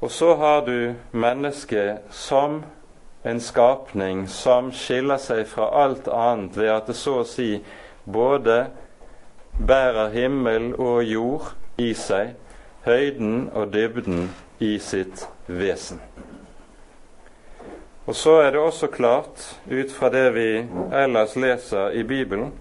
[0.02, 2.64] Og så har du mennesket som
[3.26, 7.56] en skapning som skiller seg fra alt annet ved at det så å si
[8.06, 8.66] både
[9.58, 11.48] bærer himmel og jord
[11.82, 12.36] i seg,
[12.86, 16.02] høyden og dybden i sitt vesen.
[18.06, 20.50] Og så er det også klart, ut fra det vi
[20.94, 22.52] ellers leser i Bibelen,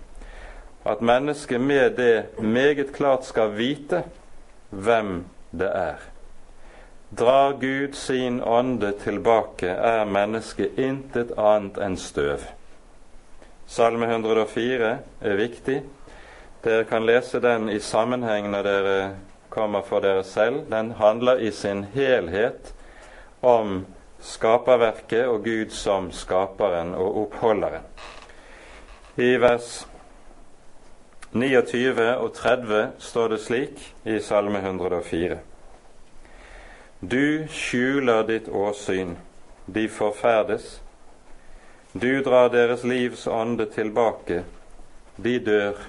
[0.84, 4.02] at mennesket med det meget klart skal vite
[4.70, 6.02] hvem det er.
[7.18, 12.42] Drar Gud sin ånde tilbake, er mennesket intet annet enn støv.
[13.66, 15.78] Salme 104 er viktig.
[16.64, 18.98] Dere kan lese den i sammenheng når dere
[19.48, 20.66] kommer for dere selv.
[20.70, 22.74] Den handler i sin helhet
[23.40, 23.84] om
[24.20, 27.84] skaperverket og Gud som skaperen og oppholderen.
[29.16, 29.84] I vers
[31.34, 35.38] 29 og 30 står det slik i Salme 104.
[37.00, 39.16] Du skjuler ditt åsyn,
[39.66, 40.78] de forferdes.
[41.92, 44.44] Du drar deres livs ånde tilbake,
[45.16, 45.82] de dør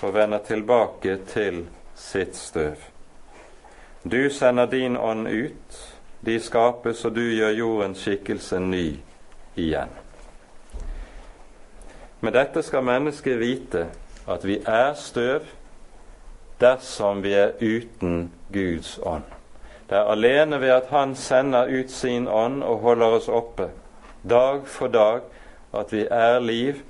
[0.00, 2.80] og vender tilbake til sitt støv.
[4.02, 5.80] Du sender din ånd ut,
[6.20, 8.86] de skapes, og du gjør jordens skikkelse ny
[9.56, 9.92] igjen.
[12.24, 13.90] Med dette skal mennesket vite
[14.26, 15.46] at vi er støv
[16.60, 19.26] dersom vi er uten Guds ånd.
[19.88, 23.68] Det er alene ved at Han sender ut sin ånd og holder oss oppe
[24.22, 25.20] dag for dag,
[25.74, 26.82] at vi er liv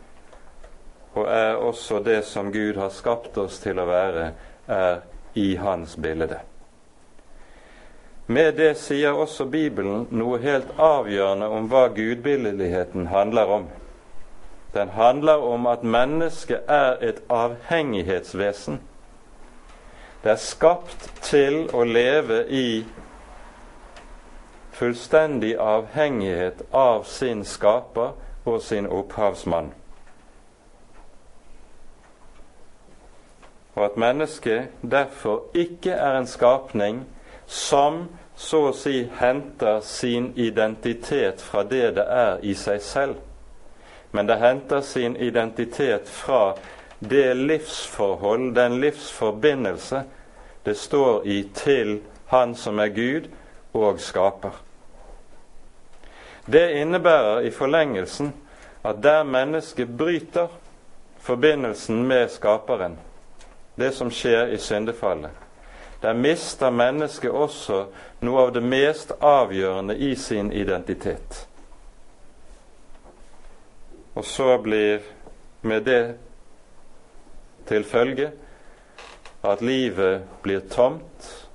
[1.14, 4.32] og er også det som Gud har skapt oss til å være,
[4.68, 5.02] er
[5.34, 6.38] i Hans bilde.
[8.26, 13.66] Med det sier også Bibelen noe helt avgjørende om hva gudbildeligheten handler om.
[14.74, 18.80] Den handler om at mennesket er et avhengighetsvesen.
[20.24, 22.84] Det er skapt til å leve i
[24.72, 29.72] fullstendig avhengighet av sin skaper og sin opphavsmann.
[33.74, 37.04] Og at mennesket derfor ikke er en skapning
[37.46, 38.06] som
[38.36, 43.20] så å si henter sin identitet fra det det er i seg selv,
[44.12, 46.54] men det henter sin identitet fra
[46.98, 50.02] det livsforhold, den livsforbindelse,
[50.62, 53.28] det står i til Han som er Gud
[53.72, 54.52] og skaper.
[56.46, 58.32] Det innebærer i forlengelsen
[58.84, 60.48] at der mennesket bryter
[61.20, 62.98] forbindelsen med Skaperen,
[63.76, 65.30] det som skjer i syndefallet,
[66.02, 67.84] der mister mennesket også
[68.20, 71.46] noe av det mest avgjørende i sin identitet.
[74.14, 75.00] Og så blir
[75.62, 76.14] med det
[77.66, 78.32] til følge
[79.44, 81.48] at livet blir tomt,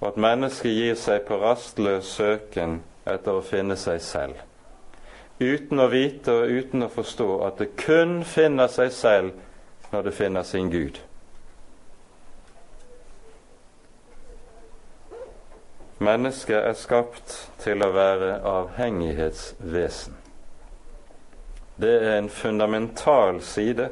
[0.00, 4.40] og at mennesket gir seg på rastløs søken etter å finne seg selv,
[5.40, 10.16] uten å vite og uten å forstå at det kun finner seg selv når det
[10.16, 11.00] finner sin Gud.
[16.00, 20.19] Mennesket er skapt til å være avhengighetsvesen.
[21.80, 23.88] Det er en fundamental side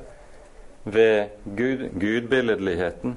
[0.85, 3.17] ved Gud, gudbilledligheten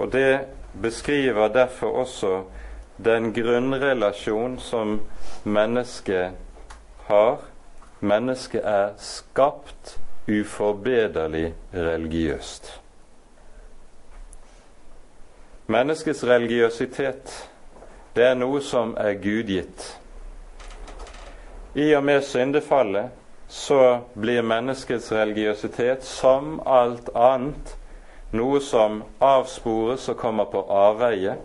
[0.00, 0.40] Og det
[0.82, 2.42] beskriver derfor også
[3.04, 5.00] den grunnrelasjon som
[5.44, 6.30] mennesket
[7.04, 7.38] har.
[8.00, 12.80] Mennesket er skapt uforbederlig religiøst.
[15.66, 17.50] Menneskets religiøsitet,
[18.16, 19.84] det er noe som er gudgitt.
[21.74, 23.10] I og med syndefallet
[23.50, 27.76] så blir menneskets religiøsitet som alt annet
[28.34, 31.36] noe som avspores og kommer på avveie.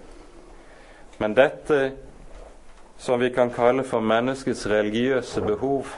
[1.18, 1.80] Men dette
[2.98, 5.90] som vi kan kalle for menneskets religiøse behov,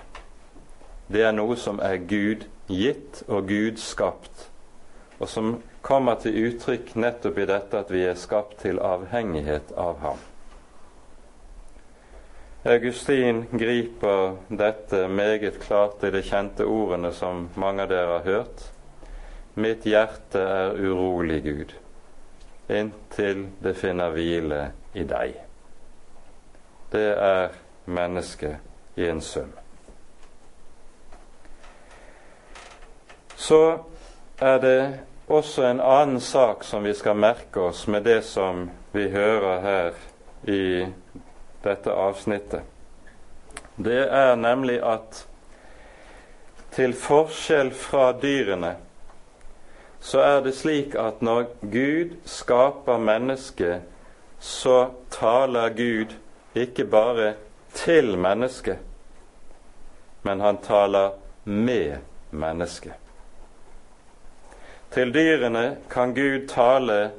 [1.08, 4.50] det er noe som er Gud gitt og Gud skapt,
[5.20, 10.02] og som kommer til uttrykk nettopp i dette at vi er skapt til avhengighet av
[10.04, 10.20] ham.
[12.66, 18.64] Augustin griper dette meget klart i de kjente ordene som mange av dere har hørt.
[19.54, 21.76] Mitt hjerte er urolig, Gud,
[22.70, 24.62] inntil det finner hvile
[24.94, 25.38] i deg.
[26.92, 29.54] Det er mennesket i en sum.
[33.38, 33.80] Så
[34.42, 34.80] er det
[35.28, 40.00] også en annen sak som vi skal merke oss med det som vi hører her
[40.50, 40.86] i
[41.68, 42.64] dette avsnittet.
[43.78, 45.26] Det er nemlig at
[46.74, 48.76] til forskjell fra dyrene
[50.00, 53.82] så er det slik at når Gud skaper mennesket,
[54.40, 56.14] så taler Gud
[56.56, 57.34] ikke bare
[57.74, 58.78] til mennesket,
[60.24, 61.98] men han taler med
[62.32, 62.94] mennesket.
[64.94, 67.12] Til dyrene kan Gud tale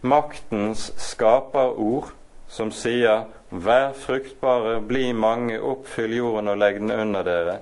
[0.00, 2.12] maktens skaperord,
[2.48, 7.58] som sier 'Vær fruktbare, bli mange, oppfyll jorden og legg den under dere'.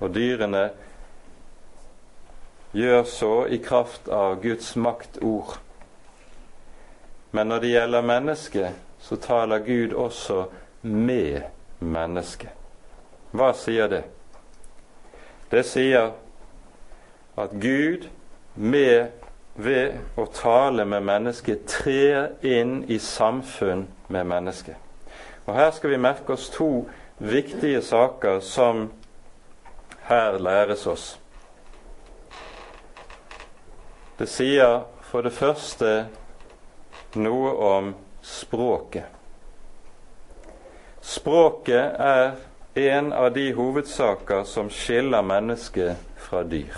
[0.00, 0.70] Og dyrene
[2.72, 5.58] gjør så i kraft av Guds maktord.
[7.30, 10.44] Men når det gjelder mennesket, så taler Gud også
[10.82, 11.42] med
[11.78, 12.50] mennesket.
[13.30, 14.04] Hva sier det?
[15.50, 16.12] Det sier
[17.38, 18.08] at Gud
[18.54, 19.10] med,
[19.54, 24.76] ved å tale med mennesket trer inn i samfunn med mennesket.
[25.48, 28.90] Og Her skal vi merke oss to viktige saker som
[30.04, 31.06] her læres oss.
[34.18, 35.92] Det sier for det første
[37.16, 39.08] noe om språket.
[41.00, 42.36] Språket er
[42.92, 45.96] en av de hovedsaker som skiller mennesket
[46.28, 46.76] fra dyr.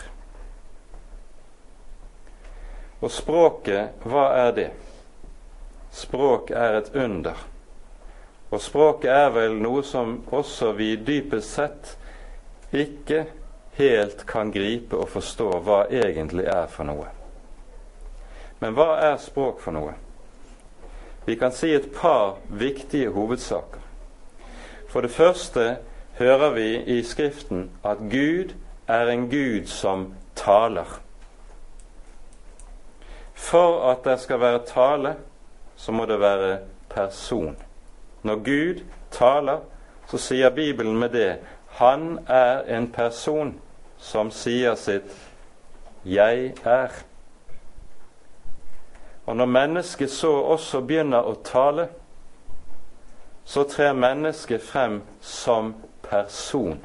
[3.02, 4.72] Og språket, hva er det?
[5.90, 7.49] Språk er et under.
[8.50, 11.96] Og språket er vel noe som også vi dypest sett
[12.74, 13.24] ikke
[13.78, 17.06] helt kan gripe og forstå hva egentlig er for noe.
[18.60, 19.94] Men hva er språk for noe?
[21.26, 23.80] Vi kan si et par viktige hovedsaker.
[24.90, 25.76] For det første
[26.18, 28.56] hører vi i Skriften at Gud
[28.90, 30.98] er en Gud som taler.
[33.34, 35.14] For at det skal være tale,
[35.76, 36.58] så må det være
[36.90, 37.56] person.
[38.22, 39.58] Når Gud taler,
[40.10, 41.38] så sier Bibelen med det
[41.80, 43.60] han er en person
[43.98, 45.16] som sier sitt
[46.04, 47.04] 'jeg er'.
[49.26, 51.88] Og når mennesket så også begynner å tale,
[53.44, 56.84] så trer mennesket frem som person.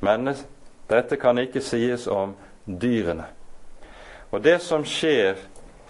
[0.00, 0.46] Mennes
[0.90, 2.36] dette kan ikke sies om
[2.80, 3.24] dyrene.
[4.30, 5.36] Og det som skjer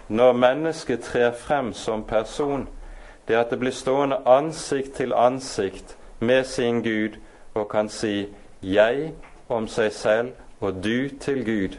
[0.07, 2.67] når mennesket trer frem som person,
[3.29, 7.19] det at det blir stående ansikt til ansikt med sin Gud
[7.53, 8.27] og kan si
[8.63, 9.13] 'jeg'
[9.49, 11.77] om seg selv og 'du' til Gud,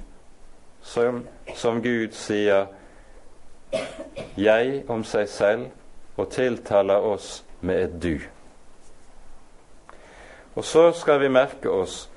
[0.82, 2.66] som, som Gud sier
[4.36, 5.66] jeg om seg selv
[6.16, 8.18] og tiltaler oss med et du.
[10.54, 12.10] Og så skal vi merke oss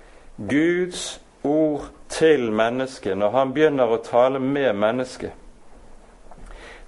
[0.50, 5.32] Guds ord til mennesket når han begynner å tale med mennesket.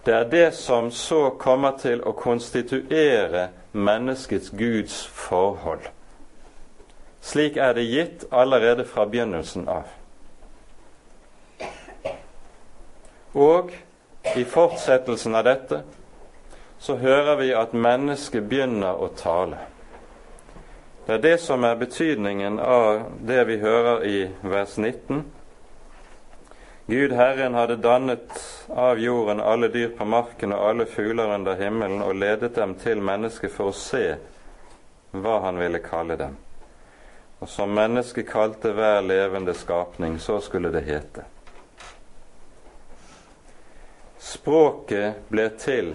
[0.06, 5.88] Det er det som så kommer til å konstituere menneskets Guds forhold.
[7.26, 9.90] Slik er det gitt allerede fra begynnelsen av.
[13.34, 13.74] Og
[14.36, 15.82] i fortsettelsen av dette
[16.80, 19.58] så hører vi at mennesket begynner å tale.
[21.08, 25.26] Det er det som er betydningen av det vi hører i vers 19.
[26.88, 32.04] Gud Herren hadde dannet av jorden alle dyr på marken og alle fugler under himmelen
[32.06, 34.04] og ledet dem til mennesket for å se
[35.18, 36.36] hva han ville kalle dem.
[37.42, 41.26] Og som mennesket kalte hver levende skapning, så skulle det hete.
[44.22, 45.90] Språket ble til,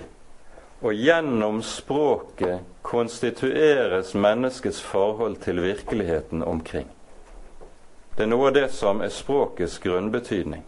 [0.82, 6.90] og gjennom språket konstitueres menneskets forhold til virkeligheten omkring.
[8.16, 10.66] Det er noe av det som er språkets grunnbetydning.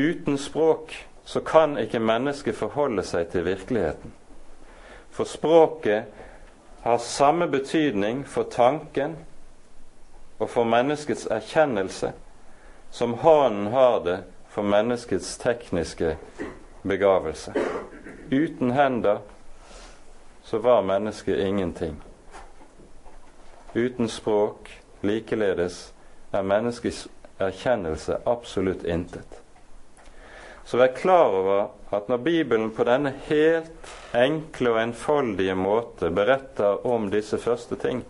[0.00, 4.14] Uten språk så kan ikke mennesket forholde seg til virkeligheten.
[5.12, 6.08] For språket
[6.86, 9.18] har samme betydning for tanken
[10.38, 12.14] og for menneskets erkjennelse
[12.90, 14.16] som hånden har det
[14.48, 16.16] for menneskets tekniske
[16.82, 17.52] begavelse.
[18.30, 19.18] Uten hender
[20.42, 22.02] så var mennesket ingenting.
[23.74, 25.92] Uten språk likeledes
[26.32, 29.42] er menneskets erkjennelse absolutt intet.
[30.70, 36.84] Så vær klar over at når Bibelen på denne helt enkle og enfoldige måte beretter
[36.86, 38.04] om disse første ting,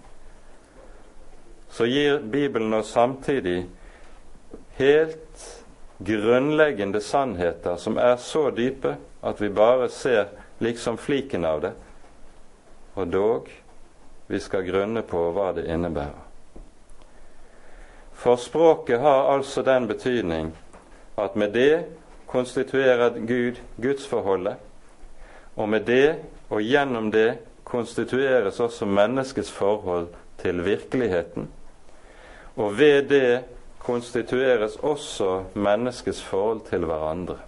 [1.73, 3.63] så gir Bibelen oss samtidig
[4.77, 5.47] helt
[6.05, 8.93] grunnleggende sannheter som er så dype
[9.25, 10.29] at vi bare ser
[10.61, 11.73] liksom fliken av det,
[12.93, 13.49] og dog
[14.29, 16.29] vi skal grunne på hva det innebærer.
[18.21, 20.53] For språket har altså den betydning
[21.17, 22.00] at med det
[22.31, 24.57] konstituerer Gud gudsforholdet,
[25.57, 26.17] og med det
[26.51, 30.09] og gjennom det konstitueres også menneskets forhold
[30.39, 31.49] til virkeligheten.
[32.57, 33.45] Og ved det
[33.79, 37.39] konstitueres også menneskets forhold til hverandre.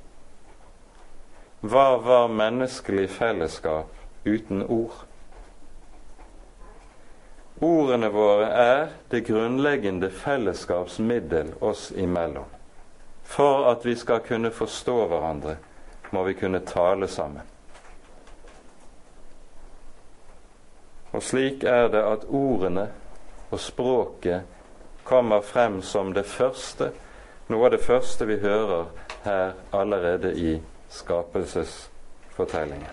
[1.63, 3.91] Hva var menneskelig fellesskap
[4.27, 5.05] uten ord?
[7.63, 12.49] Ordene våre er det grunnleggende fellesskapsmiddel oss imellom.
[13.33, 15.57] For at vi skal kunne forstå hverandre,
[16.11, 17.43] må vi kunne tale sammen.
[21.13, 22.91] Og slik er det at ordene
[23.51, 24.43] og språket
[25.05, 26.91] kommer frem som det første,
[27.49, 28.85] noe av det første vi hører
[29.25, 30.55] her allerede i
[30.93, 32.89] skapelsesfortellingen.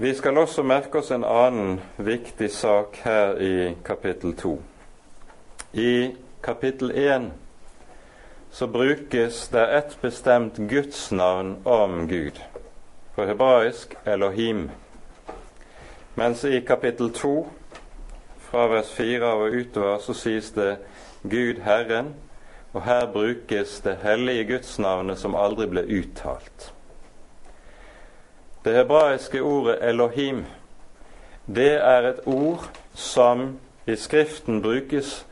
[0.00, 4.69] Vi skal også merke oss en annen viktig sak her i kapittel 2.
[5.72, 7.32] I kapittel 1
[8.50, 12.40] så brukes det et bestemt gudsnavn om Gud.
[13.14, 14.70] På hebraisk Elohim.
[16.14, 17.50] Mens i kapittel 2,
[18.38, 20.76] fra vers 4 og utover, så sies det
[21.22, 22.14] Gud Herren,
[22.72, 26.72] og her brukes det hellige gudsnavnet som aldri ble uttalt.
[28.64, 30.44] Det hebraiske ordet Elohim,
[31.46, 35.26] det er et ord som i Skriften brukes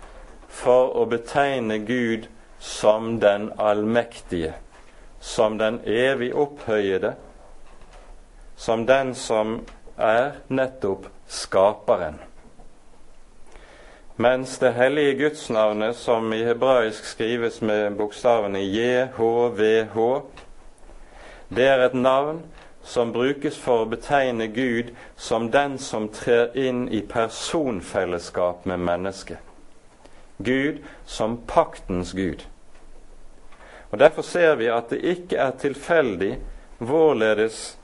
[0.48, 2.28] for å betegne Gud
[2.58, 4.54] som den allmektige,
[5.20, 7.14] som den evig opphøyede,
[8.56, 9.60] som den som
[9.96, 12.18] er nettopp Skaperen.
[14.16, 19.98] Mens det hellige gudsnavnet, som i hebraisk skrives med bokstavene JHVH,
[21.48, 22.40] det er et navn
[22.82, 29.47] som brukes for å betegne Gud som den som trer inn i personfellesskap med mennesket.
[30.38, 32.46] Gud som paktens Gud.
[33.90, 36.38] Og Derfor ser vi at det ikke er tilfeldig
[36.78, 37.78] hvorledes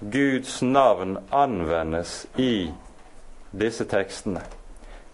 [0.00, 2.72] Guds navn anvendes i
[3.52, 4.42] disse tekstene.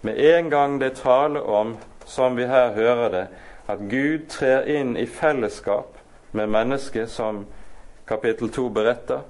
[0.02, 3.26] Med en gang det taler om, som vi her hører det,
[3.68, 5.98] at Gud trer inn i fellesskap
[6.32, 7.44] med mennesket, som
[8.08, 9.20] kapittel 2 beretter,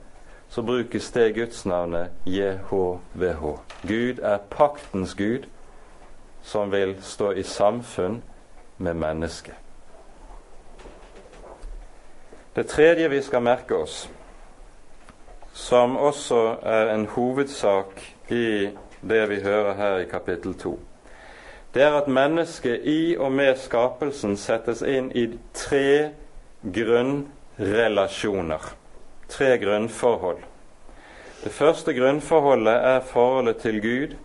[0.48, 3.44] så brukes det gudsnavnet JHVH.
[3.88, 5.48] Gud er paktens Gud,
[6.48, 8.22] som vil stå i samfunn
[8.76, 9.54] med mennesket.
[12.54, 14.08] Det tredje vi skal merke oss,
[15.52, 18.00] som også er en hovedsak
[18.32, 18.70] i
[19.00, 20.78] det vi hører her i kapittel 2.
[21.74, 26.10] Det er at mennesket i og med skapelsen settes inn i tre
[26.64, 28.72] grunnrelasjoner.
[29.28, 30.38] Tre grunnforhold.
[31.44, 34.16] Det første grunnforholdet er forholdet til Gud,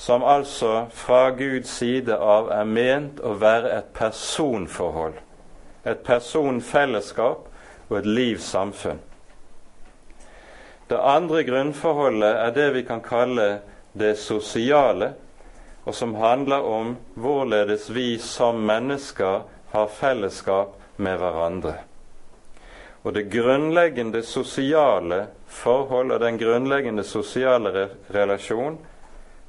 [0.00, 5.18] som altså fra Guds side av er ment å være et personforhold.
[5.84, 7.42] Et personfellesskap
[7.90, 9.02] og et livssamfunn.
[10.88, 13.50] Det andre grunnforholdet er det vi kan kalle
[13.92, 15.12] det sosiale,
[15.84, 19.42] og som handler om hvorledes vi som mennesker
[19.74, 21.74] har fellesskap med hverandre.
[23.04, 28.80] Og det grunnleggende sosiale forhold og den grunnleggende sosiale relasjon,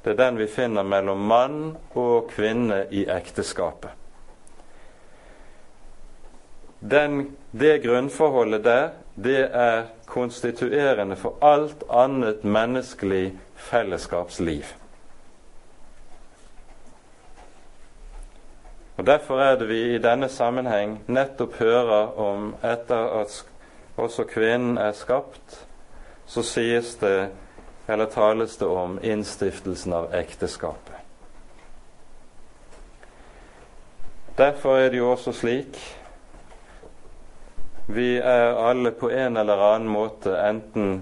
[0.04, 1.60] det er den vi finner mellom mann
[1.96, 3.92] og kvinne i ekteskapet.
[6.82, 14.64] Den, det grunnforholdet der, det er konstituerende for alt annet menneskelig fellesskapsliv.
[18.98, 23.46] Og Derfor er det vi i denne sammenheng nettopp hører om etter at
[23.98, 25.68] også kvinnen er skapt,
[26.26, 27.30] så sies det,
[27.88, 30.96] eller tales det om, innstiftelsen av ekteskapet.
[34.38, 35.80] Derfor er det jo også slik
[37.92, 41.02] vi er alle på en eller annen måte enten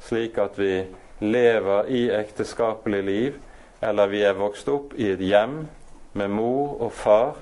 [0.00, 0.86] slik at vi
[1.20, 3.34] lever i ekteskapelig liv,
[3.80, 5.66] eller vi er vokst opp i et hjem
[6.16, 7.34] med mor og far,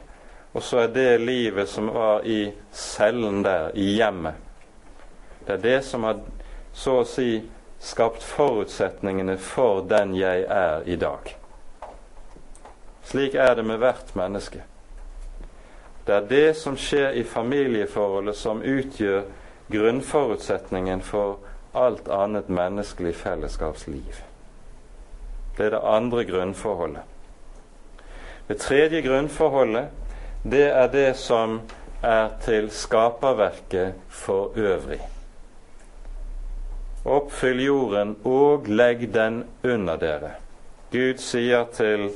[0.51, 4.34] og så er det livet som var i cellen der, i hjemmet.
[5.47, 6.18] Det er det som har
[6.74, 7.30] så å si
[7.81, 11.37] skapt forutsetningene for den jeg er i dag.
[13.05, 14.62] Slik er det med hvert menneske.
[16.07, 19.22] Det er det som skjer i familieforholdet, som utgjør
[19.72, 21.39] grunnforutsetningen for
[21.76, 24.22] alt annet menneskelig fellesskapsliv.
[25.57, 27.03] Det er det andre grunnforholdet.
[28.49, 29.89] Det tredje grunnforholdet,
[30.43, 31.61] det er det som
[32.03, 35.01] er til skaperverket for øvrig.
[37.09, 40.34] Oppfyll jorden og legg den under dere.
[40.92, 42.11] Gud sier til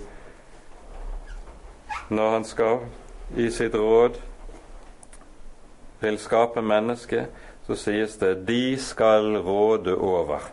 [2.12, 2.84] når han skal
[3.40, 4.18] i sitt råd
[6.02, 7.30] vil skape mennesket,
[7.66, 10.50] så sies det 'de skal råde over'.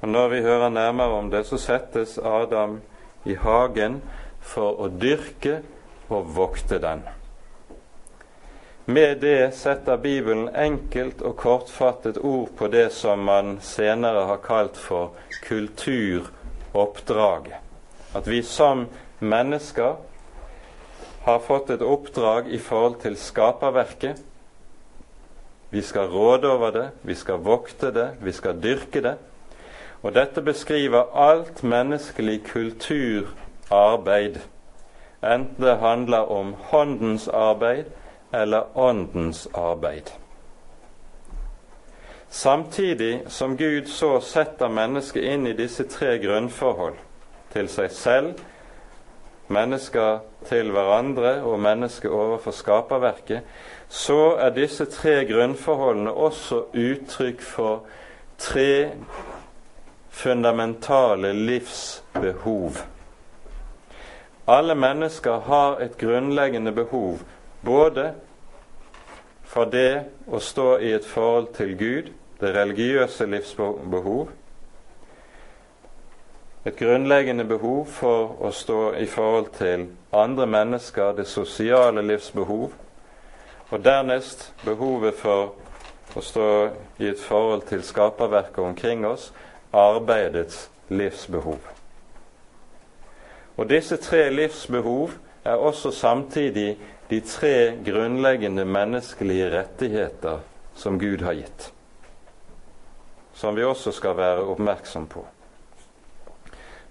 [0.00, 2.80] Og Når vi hører nærmere om det, så settes Adam
[3.24, 4.02] i hagen
[4.40, 5.62] for å dyrke
[6.08, 7.02] og vokte den.
[8.86, 14.76] Med det setter Bibelen enkelt og kortfattet ord på det som man senere har kalt
[14.76, 15.10] for
[15.46, 17.54] kulturoppdraget.
[18.14, 18.86] At vi som
[19.18, 19.96] mennesker
[21.24, 24.20] har fått et oppdrag i forhold til skaperverket.
[25.70, 29.16] Vi skal råde over det, vi skal vokte det, vi skal dyrke det.
[30.02, 34.38] Og dette beskriver alt menneskelig kulturarbeid
[35.24, 37.84] enten det handler om håndens arbeid
[38.42, 40.10] eller åndens arbeid.
[42.28, 46.96] Samtidig som Gud så setter mennesket inn i disse tre grunnforhold
[47.54, 48.40] til seg selv,
[49.54, 53.44] mennesker til hverandre og mennesket overfor skaperverket,
[53.88, 57.84] så er disse tre grunnforholdene også uttrykk for
[58.38, 58.90] tre
[60.10, 62.82] fundamentale livsbehov.
[64.46, 67.22] Alle mennesker har et grunnleggende behov
[67.64, 68.12] både
[69.54, 72.08] for det å stå i et forhold til Gud,
[72.40, 74.32] det religiøse livsbehov,
[76.64, 82.72] et grunnleggende behov for å stå i forhold til andre mennesker, det sosiale livsbehov,
[83.70, 85.52] og dernest behovet for
[86.16, 86.48] å stå
[86.98, 89.30] i et forhold til skaperverket omkring oss,
[89.72, 91.60] arbeidets livsbehov.
[93.56, 96.78] Og disse tre livsbehov er også samtidig
[97.08, 100.40] de tre grunnleggende menneskelige rettigheter
[100.74, 101.72] som Gud har gitt,
[103.34, 105.26] som vi også skal være oppmerksom på.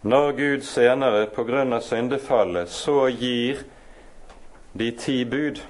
[0.04, 1.80] Når Gud senere pga.
[1.80, 3.64] syndefallet så gir
[4.74, 5.62] de ti bud,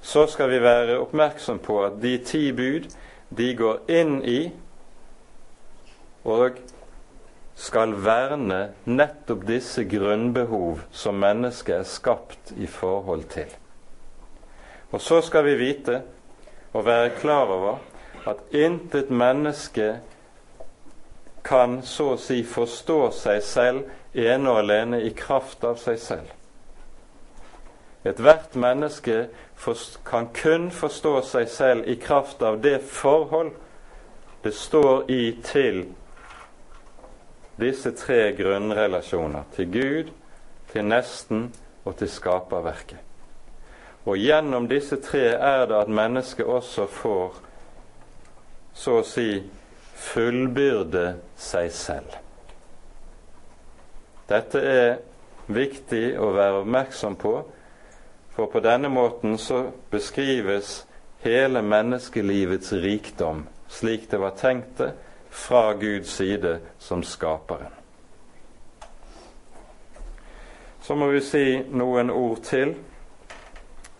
[0.00, 2.90] så skal vi være oppmerksom på at de ti bud
[3.36, 4.52] de går inn i
[6.24, 6.58] og
[7.54, 13.50] skal verne nettopp disse grunnbehov som mennesket er skapt i forhold til.
[14.90, 16.02] Og så skal vi vite
[16.72, 17.78] og være klar over
[18.26, 19.98] at intet menneske
[21.44, 26.30] kan så å si forstå seg selv ene og alene i kraft av seg selv.
[28.04, 29.28] Ethvert menneske
[30.04, 33.54] kan kun forstå seg selv i kraft av det forhold
[34.44, 35.86] det står i til
[37.60, 40.12] disse tre grunnrelasjoner til Gud,
[40.72, 41.48] til nesten
[41.84, 42.98] og til skaperverket.
[44.04, 47.38] Og gjennom disse tre er det at mennesket også får,
[48.74, 49.28] så å si,
[49.94, 51.06] fullbyrde
[51.40, 52.18] seg selv.
[54.28, 54.90] Dette er
[55.46, 57.34] viktig å være oppmerksom på,
[58.34, 60.82] for på denne måten så beskrives
[61.24, 63.44] hele menneskelivets rikdom
[63.74, 64.92] slik det var tenkt det
[65.34, 67.72] fra Guds side som skaperen.
[70.80, 72.74] Så må vi si noen ord til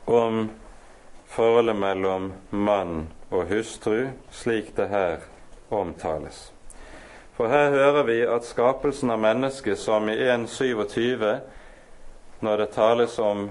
[0.04, 0.44] om
[1.26, 5.24] forholdet mellom mann og hustru, slik det her
[5.74, 6.52] omtales.
[7.34, 11.26] For her hører vi at skapelsen av mennesket som i 1.27,
[12.46, 13.48] når det tales om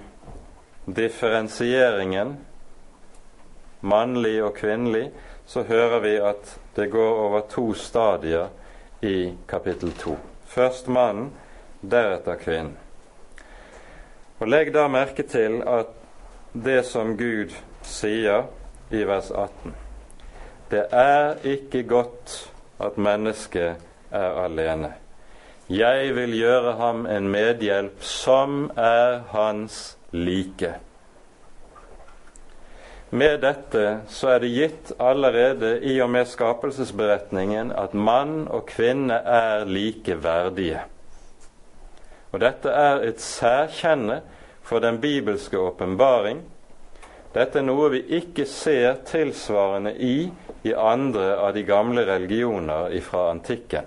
[0.88, 2.38] differensieringen
[3.84, 5.10] mannlig og kvinnelig,
[5.46, 8.48] så hører vi at det går over to stadier
[9.02, 10.18] i kapittel 2.
[10.46, 11.32] Først mannen,
[11.82, 12.78] deretter kvinnen.
[14.40, 15.92] Og Legg da merke til at
[16.54, 18.48] det som Gud sier
[18.92, 19.74] i vers 18
[20.72, 23.76] Det er ikke godt at mennesket
[24.12, 24.94] er alene.
[25.70, 30.74] Jeg vil gjøre ham en medhjelp som er hans like.
[33.14, 39.20] Med dette så er det gitt allerede i og med skapelsesberetningen at mann og kvinne
[39.22, 40.82] er likeverdige.
[42.34, 44.24] Og dette er et særkjenne
[44.66, 46.42] for den bibelske åpenbaring.
[47.38, 50.32] Dette er noe vi ikke ser tilsvarende i
[50.66, 53.86] i andre av de gamle religioner fra antikken.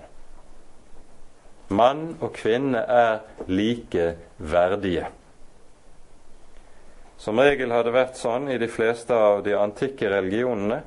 [1.74, 4.18] Mann og kvinne er likeverdige.
[4.38, 5.06] verdige.
[7.16, 10.82] Som regel har det vært sånn i de fleste av de antikke religionene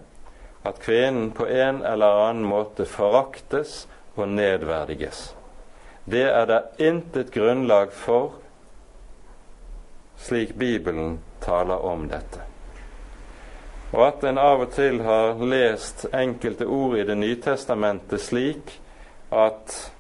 [0.68, 5.34] at kvinnen på en eller annen måte foraktes og nedverdiges.
[6.06, 8.38] Det er det intet grunnlag for
[10.20, 12.44] slik Bibelen taler om dette.
[13.94, 18.76] Og at en av og til har lest enkelte ord i Det nye testamentet slik
[19.32, 19.92] at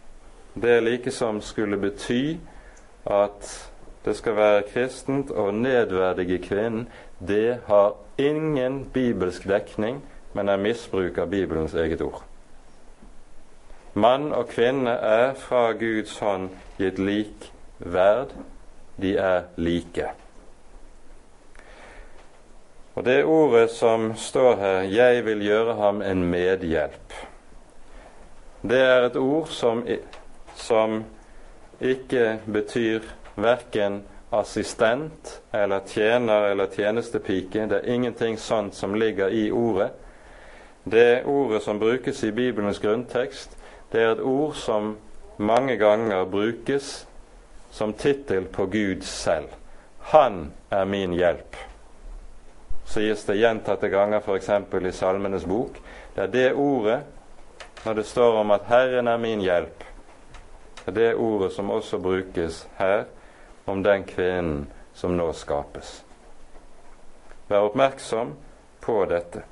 [0.54, 2.38] det likesom skulle bety
[3.06, 3.69] at
[4.10, 6.88] det skal være kristent å nedverdige kvinnen,
[7.20, 10.02] det har ingen bibelsk dekning,
[10.34, 12.24] men er misbruk av Bibelens eget ord.
[13.94, 16.50] Mann og kvinne er fra Guds hånd
[16.82, 18.34] gitt lik verd.
[19.00, 20.10] De er like.
[22.96, 27.14] Og det ordet som står her, 'jeg vil gjøre ham en medhjelp',
[28.62, 29.88] det er et ord som,
[30.56, 31.06] som
[31.82, 33.00] ikke betyr
[33.42, 37.66] verken assistent eller tjener eller tjenestepike.
[37.66, 39.90] Det er ingenting sånt som ligger i ordet.
[40.84, 43.58] Det ordet som brukes i Bibelens grunntekst,
[43.92, 44.96] det er et ord som
[45.38, 47.08] mange ganger brukes
[47.72, 49.48] som tittel på Gud selv.
[50.00, 51.56] Han er min hjelp,
[52.90, 54.50] sies det gjentatte ganger f.eks.
[54.90, 55.78] i Salmenes bok.
[56.16, 57.00] Det er det ordet,
[57.86, 59.86] når det står om at 'Herren er min hjelp',
[60.86, 63.04] det er det ordet som også brukes her
[63.70, 66.02] om den kvinnen som nå skapes.
[67.50, 68.34] Vær oppmerksom
[68.84, 69.46] på dette.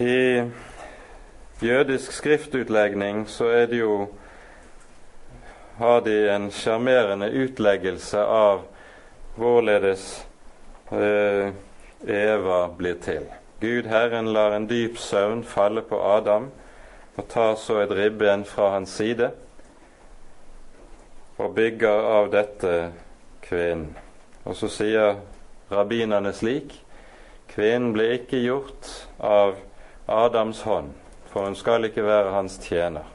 [0.00, 0.42] I
[1.60, 4.08] jødisk skriftutlegning så er det jo
[5.80, 8.62] har de en sjarmerende utleggelse av
[9.36, 10.06] hvorledes
[10.92, 11.52] eh,
[12.04, 13.28] Eva blir til.
[13.60, 16.50] Gud Herren lar en dyp søvn falle på Adam
[17.16, 19.30] og tar så et ribben fra hans side
[21.40, 22.74] og bygger av dette
[23.42, 23.96] kvinnen.
[24.44, 25.18] Og så sier
[25.72, 26.74] rabbinerne slik
[27.50, 28.86] Kvinnen ble ikke gjort
[29.18, 29.56] av
[30.06, 30.92] Adams hånd,
[31.32, 33.08] for hun skal ikke være hans tjener.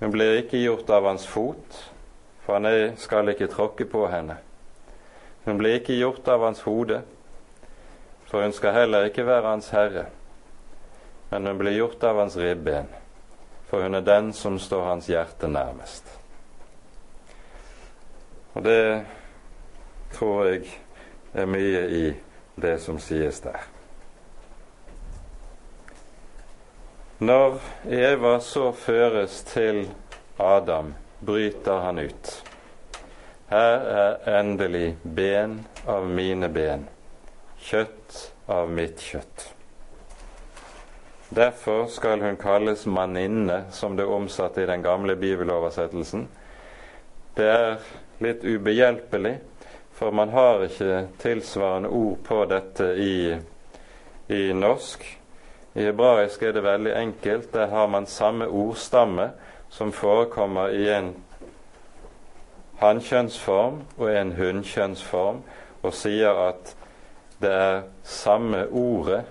[0.00, 1.78] Hun blir ikke gjort av hans fot,
[2.42, 4.40] for han skal ikke tråkke på henne.
[5.44, 7.02] Hun blir ikke gjort av hans hode,
[8.26, 10.08] for hun skal heller ikke være hans herre.
[11.30, 12.90] Men hun blir gjort av hans ribben,
[13.70, 16.19] for hun er den som står hans hjerte nærmest.
[18.54, 19.04] Og det
[20.12, 20.64] tror jeg
[21.34, 22.06] er mye i
[22.60, 23.60] det som sies der.
[27.20, 27.60] Når
[27.92, 29.84] Eva så føres til
[30.40, 32.30] Adam, bryter han ut.
[33.50, 36.86] Her er endelig ben av mine ben,
[37.60, 39.50] kjøtt av mitt kjøtt.
[41.30, 46.24] Derfor skal hun kalles manninne, som det er omsatt i den gamle bibeloversettelsen.
[47.36, 47.76] Det er
[48.20, 49.38] litt ubehjelpelig,
[49.96, 53.36] for man har ikke tilsvarende ord på dette i,
[54.28, 55.04] i norsk.
[55.74, 57.52] I hebraisk er det veldig enkelt.
[57.52, 59.30] Der har man samme ordstamme
[59.70, 61.12] som forekommer i en
[62.80, 65.42] hannkjønnsform og en hunnkjønnsform,
[65.82, 66.74] og sier at
[67.40, 69.22] det er samme ordet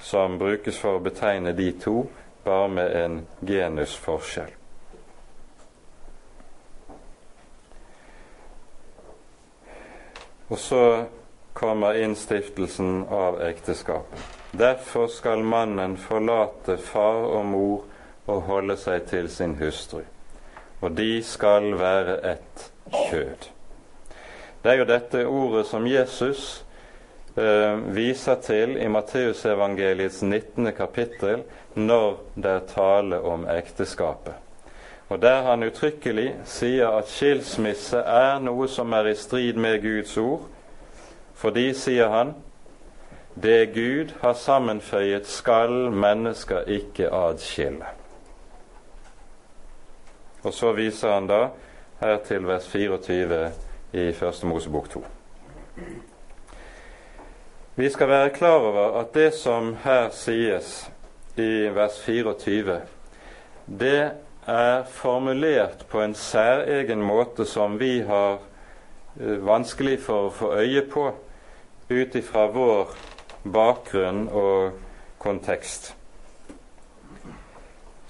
[0.00, 2.06] som brukes for å betegne de to,
[2.44, 4.59] bare med en genusforskjell.
[10.50, 11.04] Og så
[11.52, 14.18] kommer innstiftelsen av ekteskapet.
[14.50, 17.84] Derfor skal mannen forlate far og mor
[18.26, 20.02] og holde seg til sin hustru.
[20.80, 22.70] og de skal være ett
[23.10, 23.48] kjød.
[24.62, 26.64] Det er jo dette ordet som Jesus
[27.36, 30.72] eh, viser til i Matteusevangeliets 19.
[30.72, 31.42] kapittel
[31.74, 34.34] når det er tale om ekteskapet.
[35.10, 40.14] Og der han uttrykkelig sier at skilsmisse er noe som er i strid med Guds
[40.16, 40.44] ord,
[41.34, 42.34] fordi, sier han,
[43.34, 47.90] det Gud har sammenføyet, skal mennesker ikke adskille.
[50.42, 51.40] Og så viser han da
[52.00, 53.42] her til vers 24
[53.92, 55.04] i Første Mosebok 2.
[57.76, 60.90] Vi skal være klar over at det som her sies
[61.36, 62.80] i vers 24,
[63.80, 64.10] det
[64.50, 68.38] er formulert på en særegen måte som vi har
[69.20, 71.06] eh, vanskelig for å få øye på
[71.90, 72.92] ut ifra vår
[73.44, 74.76] bakgrunn og
[75.22, 75.94] kontekst.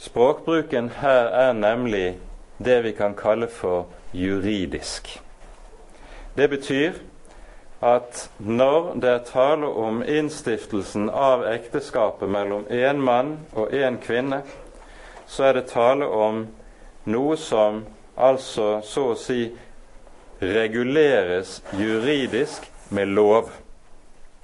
[0.00, 2.18] Språkbruken her er nemlig
[2.64, 5.20] det vi kan kalle for juridisk.
[6.36, 6.92] Det betyr
[7.80, 14.42] at når det er tale om innstiftelsen av ekteskapet mellom én mann og én kvinne,
[15.30, 16.42] så er det tale om
[17.06, 17.84] noe som
[18.18, 19.44] altså så å si
[20.42, 23.52] reguleres juridisk med lov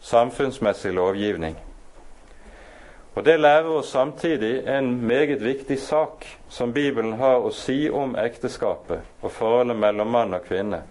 [0.07, 1.57] samfunnsmessig lovgivning.
[3.17, 8.13] Og Det lærer oss samtidig en meget viktig sak som Bibelen har å si om
[8.17, 10.83] ekteskapet og forholdet mellom mann og kvinne.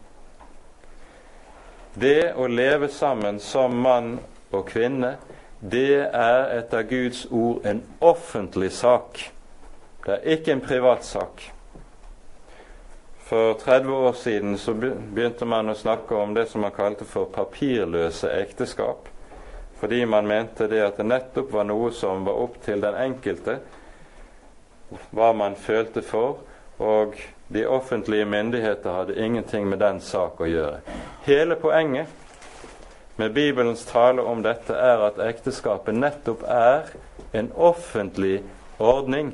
[1.94, 4.18] Det å leve sammen som mann
[4.52, 5.16] og kvinne,
[5.62, 9.35] det er etter Guds ord en offentlig sak.
[10.06, 11.42] Det er ikke en privatsak.
[13.26, 17.26] For 30 år siden så begynte man å snakke om det som man kalte for
[17.34, 19.08] papirløse ekteskap.
[19.80, 23.58] Fordi man mente det at det nettopp var noe som var opp til den enkelte,
[25.10, 26.38] hva man følte for,
[26.78, 27.18] og
[27.50, 30.84] de offentlige myndigheter hadde ingenting med den sak å gjøre.
[31.26, 32.14] Hele poenget
[33.18, 36.94] med Bibelens tale om dette er at ekteskapet nettopp er
[37.34, 38.44] en offentlig
[38.78, 39.34] ordning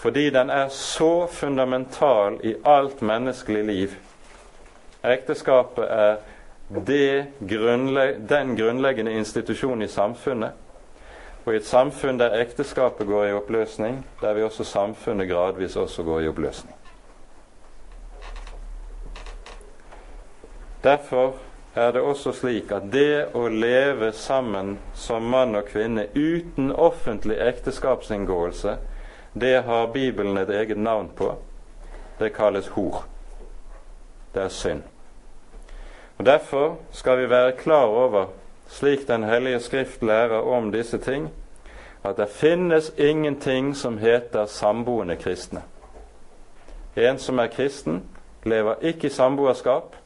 [0.00, 3.88] fordi den er så fundamental i alt menneskelig liv.
[5.04, 6.16] Ekteskapet er
[7.48, 10.56] grunnlegg den grunnleggende institusjonen i samfunnet.
[11.44, 16.02] Og i et samfunn der ekteskapet går i oppløsning, der vil også samfunnet gradvis også
[16.02, 16.74] gå i oppløsning.
[20.84, 21.34] Derfor
[21.74, 27.36] er det også slik at det å leve sammen som mann og kvinne uten offentlig
[27.36, 28.78] ekteskapsinngåelse
[29.32, 31.34] det har Bibelen et eget navn på.
[32.18, 33.04] Det kalles hor.
[34.34, 34.82] Det er synd.
[36.18, 38.26] Og Derfor skal vi være klar over,
[38.68, 41.30] slik Den hellige Skrift lærer om disse ting,
[42.04, 45.62] at det finnes ingenting som heter samboende kristne.
[46.96, 48.04] En som er kristen,
[48.44, 49.96] lever ikke i samboerskap.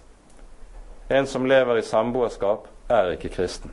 [1.10, 3.72] En som lever i samboerskap, er ikke kristen.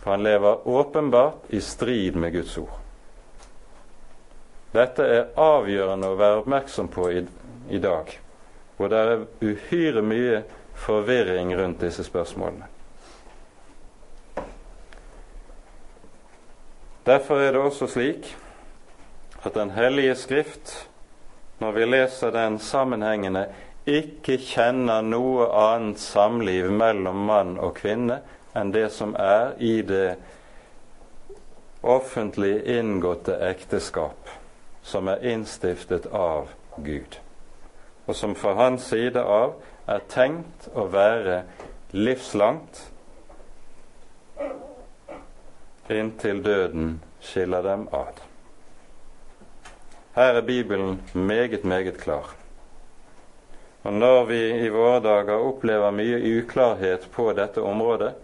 [0.00, 2.85] For han lever åpenbart i strid med Guds ord.
[4.76, 7.24] Dette er avgjørende å være oppmerksom på i,
[7.72, 8.10] i dag,
[8.76, 10.42] Og det er uhyre mye
[10.76, 12.68] forvirring rundt disse spørsmålene.
[17.06, 18.28] Derfor er det også slik
[19.46, 20.88] at Den hellige Skrift,
[21.58, 23.46] når vi leser den sammenhengende,
[23.86, 28.18] ikke kjenner noe annet samliv mellom mann og kvinne
[28.58, 30.16] enn det som er i det
[31.86, 34.35] offentlig inngåtte ekteskap
[34.86, 37.18] som er innstiftet av Gud,
[38.06, 39.56] og som fra hans side av
[39.90, 41.42] er tenkt å være
[41.96, 42.86] livslangt
[45.90, 48.18] inntil døden skiller dem ad.
[50.16, 52.34] Her er Bibelen meget, meget klar.
[53.82, 58.14] Og når vi i våre dager opplever mye uklarhet på dette området,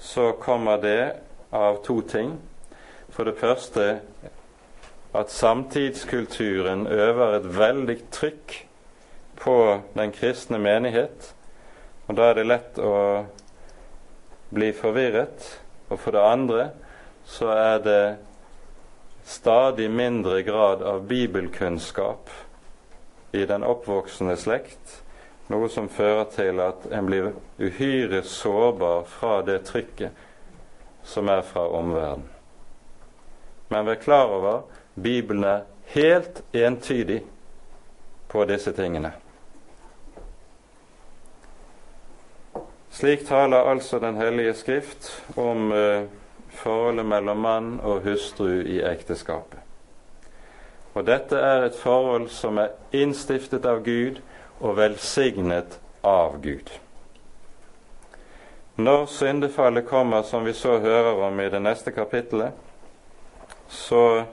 [0.00, 1.12] så kommer det
[1.52, 2.38] av to ting.
[3.10, 4.00] For det første
[5.16, 8.56] at samtidskulturen øver et veldig trykk
[9.40, 9.56] på
[9.94, 11.34] den kristne menighet.
[12.06, 12.96] Og da er det lett å
[14.54, 15.46] bli forvirret.
[15.88, 16.68] Og for det andre
[17.26, 18.02] så er det
[19.26, 22.30] stadig mindre grad av bibelkunnskap
[23.32, 25.02] i den oppvoksende slekt,
[25.50, 30.24] noe som fører til at en blir uhyre sårbar fra det trykket
[31.06, 32.30] som er fra omverdenen.
[33.68, 34.62] Men vær klar over
[35.02, 37.22] Bibelen er helt entydig
[38.28, 39.12] på disse tingene.
[42.90, 46.08] Slik taler altså Den hellige skrift om uh,
[46.48, 49.58] forholdet mellom mann og hustru i ekteskapet.
[50.94, 54.22] Og dette er et forhold som er innstiftet av Gud
[54.60, 56.72] og velsignet av Gud.
[58.76, 62.52] Når syndefallet kommer, som vi så hører om i det neste kapittelet,
[63.68, 64.24] så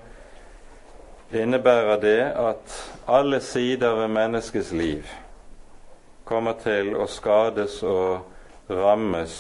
[1.36, 2.78] innebærer det at
[3.08, 5.08] alle sider ved menneskets liv
[6.26, 9.36] kommer til å skades og rammes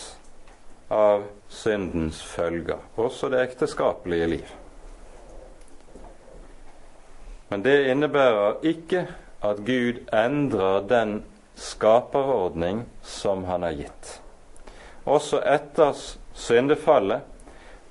[0.91, 4.53] av syndens følger, også det ekteskapelige liv.
[7.49, 9.05] Men det innebærer ikke
[9.43, 11.21] at Gud endrer den
[11.55, 14.19] skaperordning som han har gitt.
[15.05, 15.93] Også etter
[16.33, 17.21] syndefallet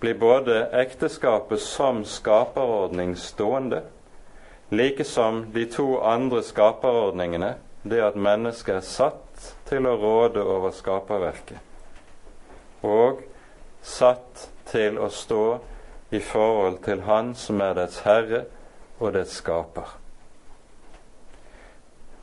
[0.02, 3.84] blir både ekteskapet som skaperordning stående,
[4.72, 10.72] like som de to andre skaperordningene, det at mennesket er satt til å råde over
[10.72, 11.58] skaperverket,
[12.80, 13.20] og
[13.82, 15.44] satt til å stå
[16.12, 18.44] i forhold til Han som er dets herre
[19.00, 19.92] og dets skaper.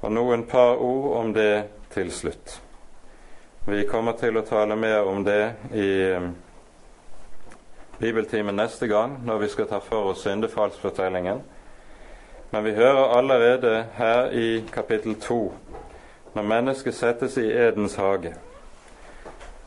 [0.01, 2.59] Og noen par ord om det til slutt.
[3.67, 6.31] Vi kommer til å tale mer om det i um,
[7.99, 11.43] bibeltimen neste gang, når vi skal ta for oss syndefallsfortellingen.
[12.51, 15.53] Men vi hører allerede her i kapittel to,
[16.33, 18.33] når mennesket settes i Edens hage,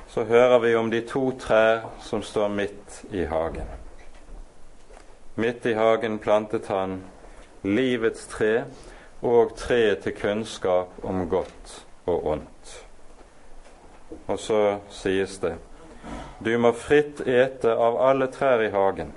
[0.09, 3.68] så hører vi om de to trær som står midt i hagen.
[5.35, 7.01] Midt i hagen plantet han
[7.62, 8.64] livets tre
[9.22, 12.78] og treet til kunnskap om godt og ondt.
[14.26, 15.55] Og så sies det
[16.45, 19.12] du må fritt ete av alle trær i hagen,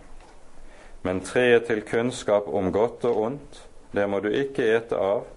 [1.05, 3.59] men treet til kunnskap om godt og ondt,
[3.93, 5.27] det må du ikke ete av,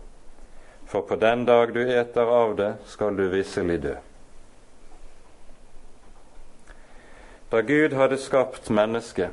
[0.88, 3.96] for på den dag du eter av det, skal du visselig dø.
[7.52, 9.28] Da Gud hadde skapt mennesket,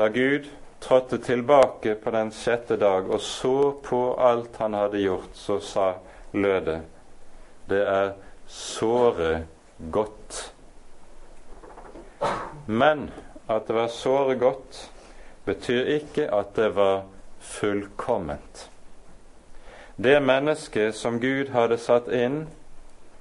[0.00, 0.48] da Gud
[0.80, 5.88] trådte tilbake på den sjette dag og så på alt han hadde gjort, så sa
[6.32, 6.80] lød det,
[7.68, 8.12] det er
[8.48, 9.32] såre
[9.92, 10.52] godt.
[12.66, 13.08] Men
[13.48, 14.90] at det var såre godt,
[15.44, 17.02] betyr ikke at det var
[17.40, 18.70] fullkomment.
[19.96, 22.44] Det mennesket som Gud hadde satt inn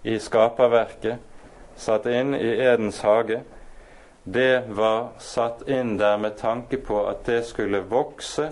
[0.03, 1.17] i skaperverket,
[1.77, 3.41] satt inn i Edens hage,
[4.23, 8.51] det var satt inn der med tanke på at det skulle vokse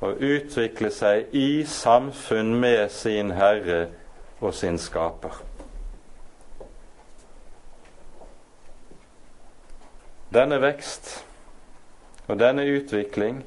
[0.00, 3.88] og utvikle seg i samfunn med sin Herre
[4.40, 5.49] og sin Skaper.
[10.30, 11.24] Denne vekst
[12.28, 13.42] og denne utvikling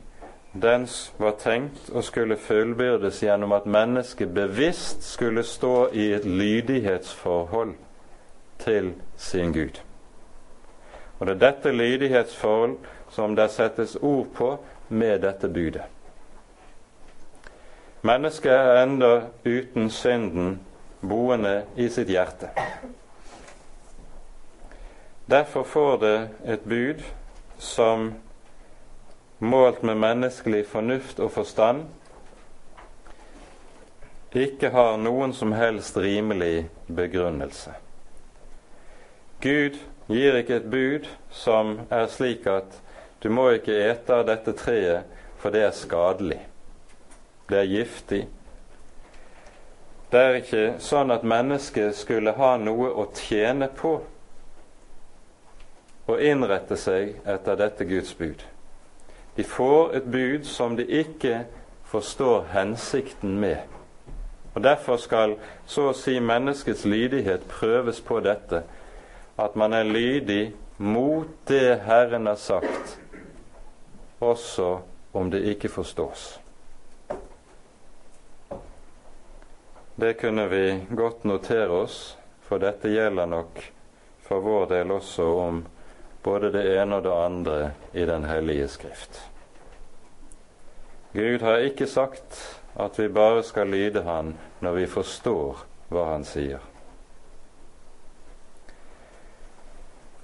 [0.54, 0.84] den
[1.18, 7.74] var tenkt å skulle fullbyrdes gjennom at mennesket bevisst skulle stå i et lydighetsforhold
[8.62, 9.80] til sin Gud.
[11.20, 12.76] Og det er dette lydighetsforhold
[13.16, 14.52] som det settes ord på
[14.90, 15.88] med dette budet.
[18.04, 19.14] Mennesket er enda
[19.46, 20.58] uten synden
[21.02, 22.52] boende i sitt hjerte.
[25.26, 27.04] Derfor får det et bud
[27.58, 28.14] som
[29.40, 31.86] målt med menneskelig fornuft og forstand
[34.34, 37.76] ikke har noen som helst rimelig begrunnelse.
[39.44, 39.78] Gud
[40.10, 42.80] gir ikke et bud som er slik at
[43.24, 45.06] du må ikke ete av dette treet,
[45.40, 46.40] for det er skadelig.
[47.48, 48.24] Det er giftig.
[50.12, 53.96] Det er ikke sånn at mennesket skulle ha noe å tjene på
[56.08, 58.44] å innrette seg etter dette Guds bud.
[59.36, 61.46] De får et bud som de ikke
[61.90, 63.58] forstår hensikten med.
[64.54, 68.64] Og Derfor skal så å si menneskets lydighet prøves på dette,
[69.38, 73.00] at man er lydig mot det Herren har sagt,
[74.22, 74.80] også
[75.14, 76.40] om det ikke forstås.
[79.96, 83.62] Det kunne vi godt notere oss, for dette gjelder nok
[84.26, 85.64] for vår del også om
[86.24, 89.22] både det ene og det andre i Den hellige skrift.
[91.14, 96.24] Gud har ikke sagt at vi bare skal lyde Han når vi forstår hva Han
[96.26, 96.62] sier.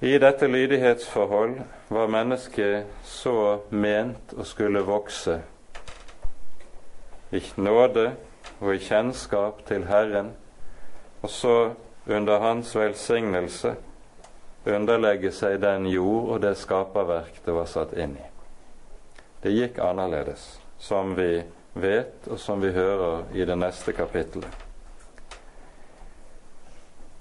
[0.02, 1.58] I dette lydighetsforhold
[1.92, 5.42] var mennesket så ment å skulle vokse
[7.36, 8.06] i nåde
[8.62, 10.32] og i kjennskap til Herren,
[11.22, 11.58] og så
[12.08, 13.76] under Hans velsignelse
[14.66, 18.28] underlegge seg den jord og det skaperverk det var satt inn i.
[19.40, 21.44] Det gikk annerledes, som vi
[21.80, 24.66] vet, og som vi hører i det neste kapittelet.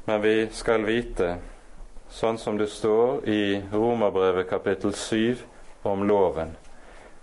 [0.09, 1.36] Men vi skal vite,
[2.09, 5.36] sånn som det står i Romerbrevet kapittel 7
[5.86, 6.55] om loven,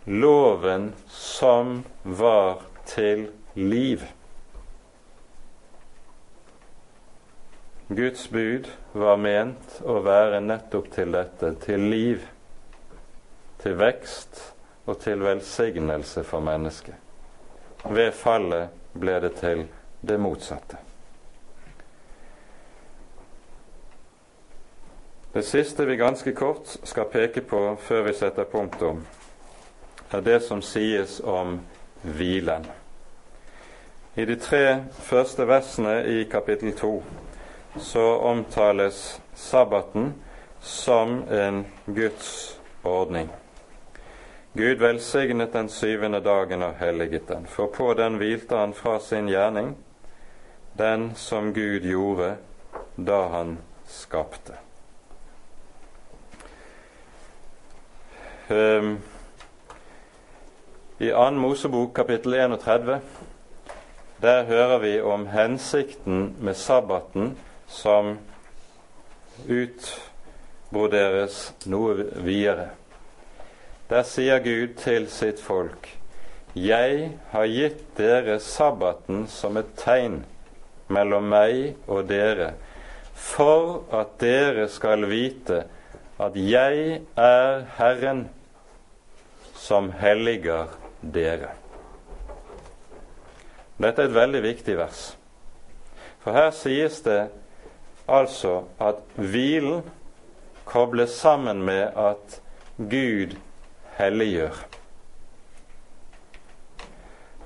[0.05, 4.05] loven som var til liv.
[7.87, 12.23] Guds bud var ment å være nettopp til dette, til liv,
[13.61, 14.39] til vekst
[14.89, 16.97] og til velsignelse for mennesket.
[17.85, 19.67] Ved fallet ble det til
[20.01, 20.79] det motsatte.
[25.35, 29.03] Det siste vi ganske kort skal peke på før vi setter punktum,
[30.09, 31.59] er det som sies om
[32.01, 32.65] hvilen.
[34.15, 36.95] I de tre første versene i kapittel to
[37.77, 40.13] så omtales sabbaten
[40.59, 43.29] som en Guds ordning.
[44.53, 49.27] Gud velsignet den syvende dagen og helliget den, for på den hvilte han fra sin
[49.27, 49.75] gjerning,
[50.77, 52.35] den som Gud gjorde
[52.95, 53.57] da han
[53.87, 54.55] skapte.
[58.49, 58.99] Um,
[60.99, 61.31] I 2.
[61.31, 62.99] Mosebok kapittel 31
[64.21, 67.37] der hører vi om hensikten med sabbaten
[67.67, 68.17] som
[69.47, 72.69] utbroderes noe videre.
[73.89, 75.91] Der sier Gud til sitt folk
[76.57, 80.23] Jeg har gitt dere sabbaten som et tegn
[80.87, 82.53] mellom meg og dere,
[83.13, 85.65] for at dere skal vite
[86.21, 88.25] at jeg er Herren
[89.59, 91.51] som helliger dere.
[93.75, 95.01] Dette er et veldig viktig vers.
[96.23, 97.25] For her sies det
[98.07, 99.83] altså at hvilen
[100.65, 102.39] kobles sammen med at
[102.77, 103.35] Gud
[103.97, 104.57] helliggjør.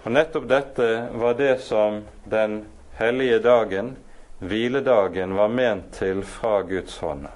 [0.04, 0.88] Og Nettopp dette
[1.20, 2.02] var det som
[2.32, 2.62] den
[2.98, 3.98] hellige dagen,
[4.40, 7.28] hviledagen, var ment til fra Guds hånd.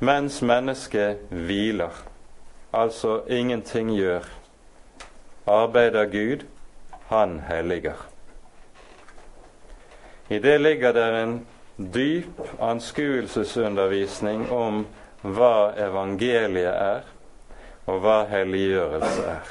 [0.00, 1.96] Mens mennesket hviler,
[2.72, 4.28] altså ingenting gjør,
[5.46, 6.46] arbeider Gud,
[7.08, 8.09] han helliger.
[10.30, 14.84] I det ligger det en dyp anskuelsesundervisning om
[15.26, 17.00] hva evangeliet er,
[17.90, 19.48] og hva helliggjørelse er.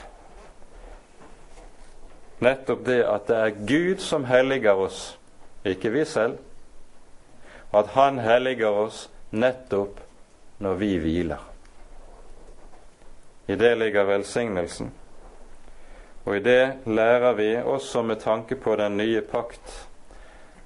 [2.40, 5.02] Nettopp det at det er Gud som helliger oss,
[5.68, 6.40] ikke vi selv.
[7.76, 10.00] At Han helliger oss nettopp
[10.64, 11.44] når vi hviler.
[13.52, 14.94] I det ligger velsignelsen.
[16.26, 19.89] Og i det lærer vi også med tanke på den nye pakt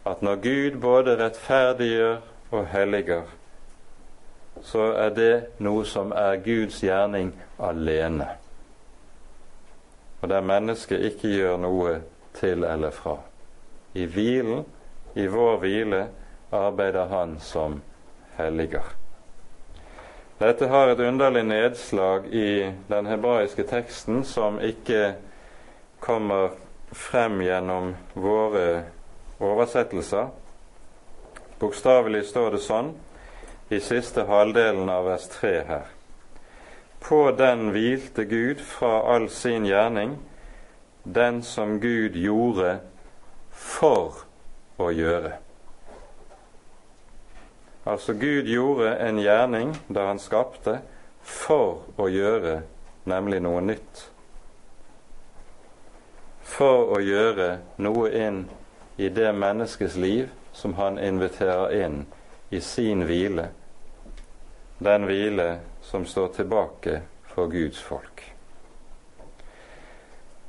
[0.05, 2.17] at når Gud både rettferdiggjør
[2.51, 3.23] og helliger,
[4.61, 5.33] så er det
[5.63, 8.27] noe som er Guds gjerning alene,
[10.21, 11.95] og der mennesket ikke gjør noe
[12.37, 13.17] til eller fra.
[13.93, 14.65] I hvilen,
[15.15, 16.03] i vår hvile,
[16.51, 17.81] arbeider Han som
[18.37, 18.85] helliger.
[20.39, 25.13] Dette har et underlig nedslag i den hebraiske teksten som ikke
[26.03, 26.55] kommer
[26.91, 28.83] frem gjennom våre
[29.43, 30.31] oversettelser.
[31.59, 32.93] Bokstavelig står det sånn
[33.73, 35.91] i siste halvdelen av vers 3 her.
[37.03, 40.17] På den hvilte Gud fra all sin gjerning,
[41.03, 42.77] den som Gud gjorde
[43.51, 44.23] for
[44.79, 45.33] å gjøre.
[47.83, 50.79] Altså Gud gjorde en gjerning da han skapte,
[51.23, 52.61] for å gjøre
[53.07, 54.03] nemlig noe nytt.
[56.43, 58.43] For å gjøre noe inn
[58.97, 62.05] i det menneskets liv som han inviterer inn
[62.49, 63.47] i sin hvile,
[64.77, 65.47] den hvile
[65.81, 67.01] som står tilbake
[67.33, 68.23] for Guds folk.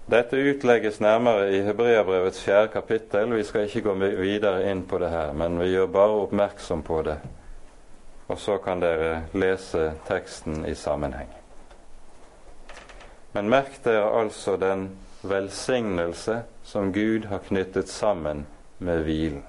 [0.06, 3.32] Dette utlegges nærmere i Hebreabrevets fjerde kapittel.
[3.32, 7.00] Vi skal ikke gå videre inn på det her, men vi gjør bare oppmerksom på
[7.06, 7.16] det.
[8.28, 11.30] Og så kan dere lese teksten i sammenheng.
[13.32, 14.90] Men merk dere altså den
[15.22, 18.46] velsignelse som Gud har knyttet sammen
[18.78, 19.44] med hvilen.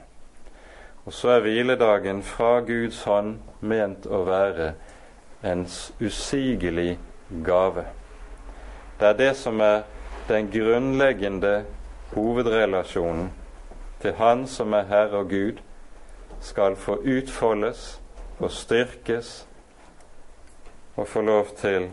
[1.05, 4.74] Og så er hviledagen fra Guds hånd ment å være
[5.45, 5.66] en
[6.01, 6.97] usigelig
[7.45, 7.86] gave.
[8.99, 9.84] Det er det som er
[10.28, 11.63] den grunnleggende
[12.16, 13.30] hovedrelasjonen
[14.01, 15.61] til Han som er Herre og Gud,
[16.41, 18.01] skal få utfoldes,
[18.38, 19.47] få styrkes
[20.95, 21.89] og få lov til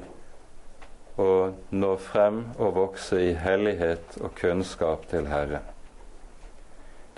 [1.21, 5.65] å nå frem og vokse i hellighet og kunnskap til Herren.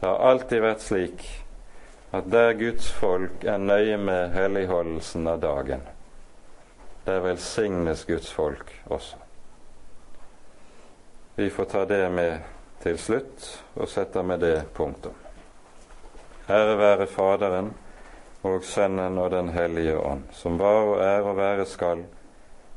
[0.01, 1.27] Det har alltid vært slik
[2.15, 5.83] at der Guds folk er nøye med helligholdelsen av dagen,
[7.07, 9.19] der velsignes Guds folk også.
[11.37, 12.43] Vi får ta det med
[12.83, 15.15] til slutt og setter med det punktum.
[16.45, 17.73] Ære være Faderen
[18.45, 22.05] og Sønnen og Den hellige ånd, som var og er og være skal,